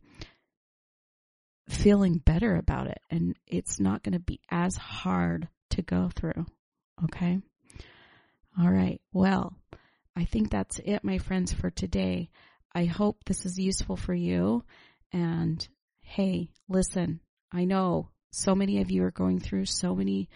feeling 1.68 2.18
better 2.18 2.56
about 2.56 2.86
it 2.86 3.00
and 3.10 3.36
it's 3.46 3.80
not 3.80 4.02
going 4.02 4.12
to 4.12 4.18
be 4.20 4.40
as 4.50 4.76
hard 4.76 5.48
to 5.70 5.82
go 5.82 6.10
through. 6.14 6.46
Okay. 7.04 7.40
All 8.58 8.70
right. 8.70 9.00
Well, 9.12 9.54
I 10.16 10.24
think 10.24 10.50
that's 10.50 10.78
it, 10.78 11.04
my 11.04 11.18
friends, 11.18 11.52
for 11.52 11.70
today. 11.70 12.30
I 12.74 12.84
hope 12.84 13.24
this 13.24 13.44
is 13.46 13.58
useful 13.58 13.96
for 13.96 14.14
you 14.14 14.64
And 15.12 15.66
hey, 16.02 16.50
listen, 16.68 17.20
I 17.52 17.64
know 17.64 18.10
so 18.32 18.54
many 18.54 18.80
of 18.80 18.90
you 18.90 19.04
are 19.04 19.10
going 19.10 19.40
through 19.40 19.66
so 19.66 19.94
many 19.94 20.28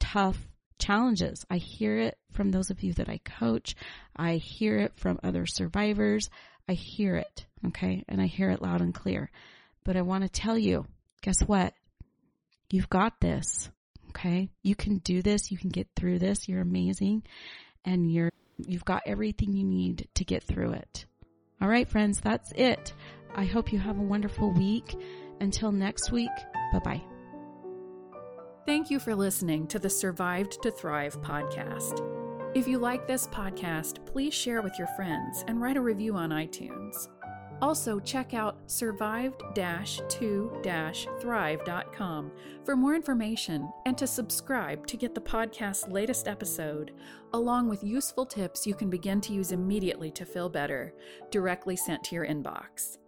tough 0.00 0.38
challenges. 0.78 1.44
I 1.50 1.56
hear 1.58 1.98
it 1.98 2.18
from 2.32 2.50
those 2.50 2.70
of 2.70 2.82
you 2.82 2.92
that 2.94 3.08
I 3.08 3.18
coach. 3.18 3.74
I 4.16 4.34
hear 4.36 4.78
it 4.78 4.92
from 4.96 5.18
other 5.22 5.46
survivors. 5.46 6.30
I 6.68 6.72
hear 6.72 7.16
it. 7.16 7.46
Okay. 7.66 8.04
And 8.08 8.20
I 8.20 8.26
hear 8.26 8.50
it 8.50 8.62
loud 8.62 8.80
and 8.80 8.94
clear. 8.94 9.30
But 9.84 9.96
I 9.96 10.02
want 10.02 10.24
to 10.24 10.28
tell 10.28 10.58
you, 10.58 10.86
guess 11.22 11.40
what? 11.42 11.74
You've 12.70 12.90
got 12.90 13.20
this. 13.20 13.70
Okay. 14.10 14.50
You 14.62 14.74
can 14.74 14.98
do 14.98 15.22
this. 15.22 15.50
You 15.50 15.58
can 15.58 15.70
get 15.70 15.88
through 15.96 16.18
this. 16.18 16.48
You're 16.48 16.60
amazing 16.60 17.22
and 17.84 18.10
you're, 18.12 18.30
you've 18.58 18.84
got 18.84 19.02
everything 19.06 19.52
you 19.52 19.64
need 19.64 20.08
to 20.14 20.24
get 20.24 20.42
through 20.42 20.72
it. 20.72 21.06
All 21.60 21.68
right, 21.68 21.88
friends, 21.88 22.20
that's 22.20 22.52
it. 22.52 22.92
I 23.34 23.44
hope 23.44 23.72
you 23.72 23.78
have 23.78 23.98
a 23.98 24.02
wonderful 24.02 24.52
week. 24.52 24.96
Until 25.40 25.72
next 25.72 26.10
week, 26.10 26.30
bye 26.72 26.80
bye. 26.80 27.02
Thank 28.66 28.90
you 28.90 28.98
for 28.98 29.14
listening 29.14 29.66
to 29.68 29.78
the 29.78 29.88
Survived 29.88 30.62
to 30.62 30.70
Thrive 30.70 31.20
podcast. 31.22 32.04
If 32.54 32.66
you 32.66 32.78
like 32.78 33.06
this 33.06 33.26
podcast, 33.28 34.04
please 34.06 34.34
share 34.34 34.62
with 34.62 34.78
your 34.78 34.88
friends 34.88 35.44
and 35.46 35.60
write 35.60 35.76
a 35.76 35.80
review 35.80 36.16
on 36.16 36.30
iTunes. 36.30 37.08
Also, 37.60 37.98
check 37.98 38.34
out 38.34 38.58
survived 38.66 39.42
2 39.54 40.60
thrive.com 41.20 42.30
for 42.64 42.76
more 42.76 42.94
information 42.94 43.68
and 43.84 43.98
to 43.98 44.06
subscribe 44.06 44.86
to 44.86 44.96
get 44.96 45.14
the 45.14 45.20
podcast's 45.20 45.88
latest 45.88 46.28
episode, 46.28 46.92
along 47.32 47.68
with 47.68 47.82
useful 47.82 48.24
tips 48.24 48.66
you 48.66 48.74
can 48.74 48.88
begin 48.88 49.20
to 49.20 49.32
use 49.32 49.50
immediately 49.50 50.10
to 50.12 50.24
feel 50.24 50.48
better, 50.48 50.94
directly 51.30 51.74
sent 51.74 52.04
to 52.04 52.14
your 52.14 52.26
inbox. 52.26 52.98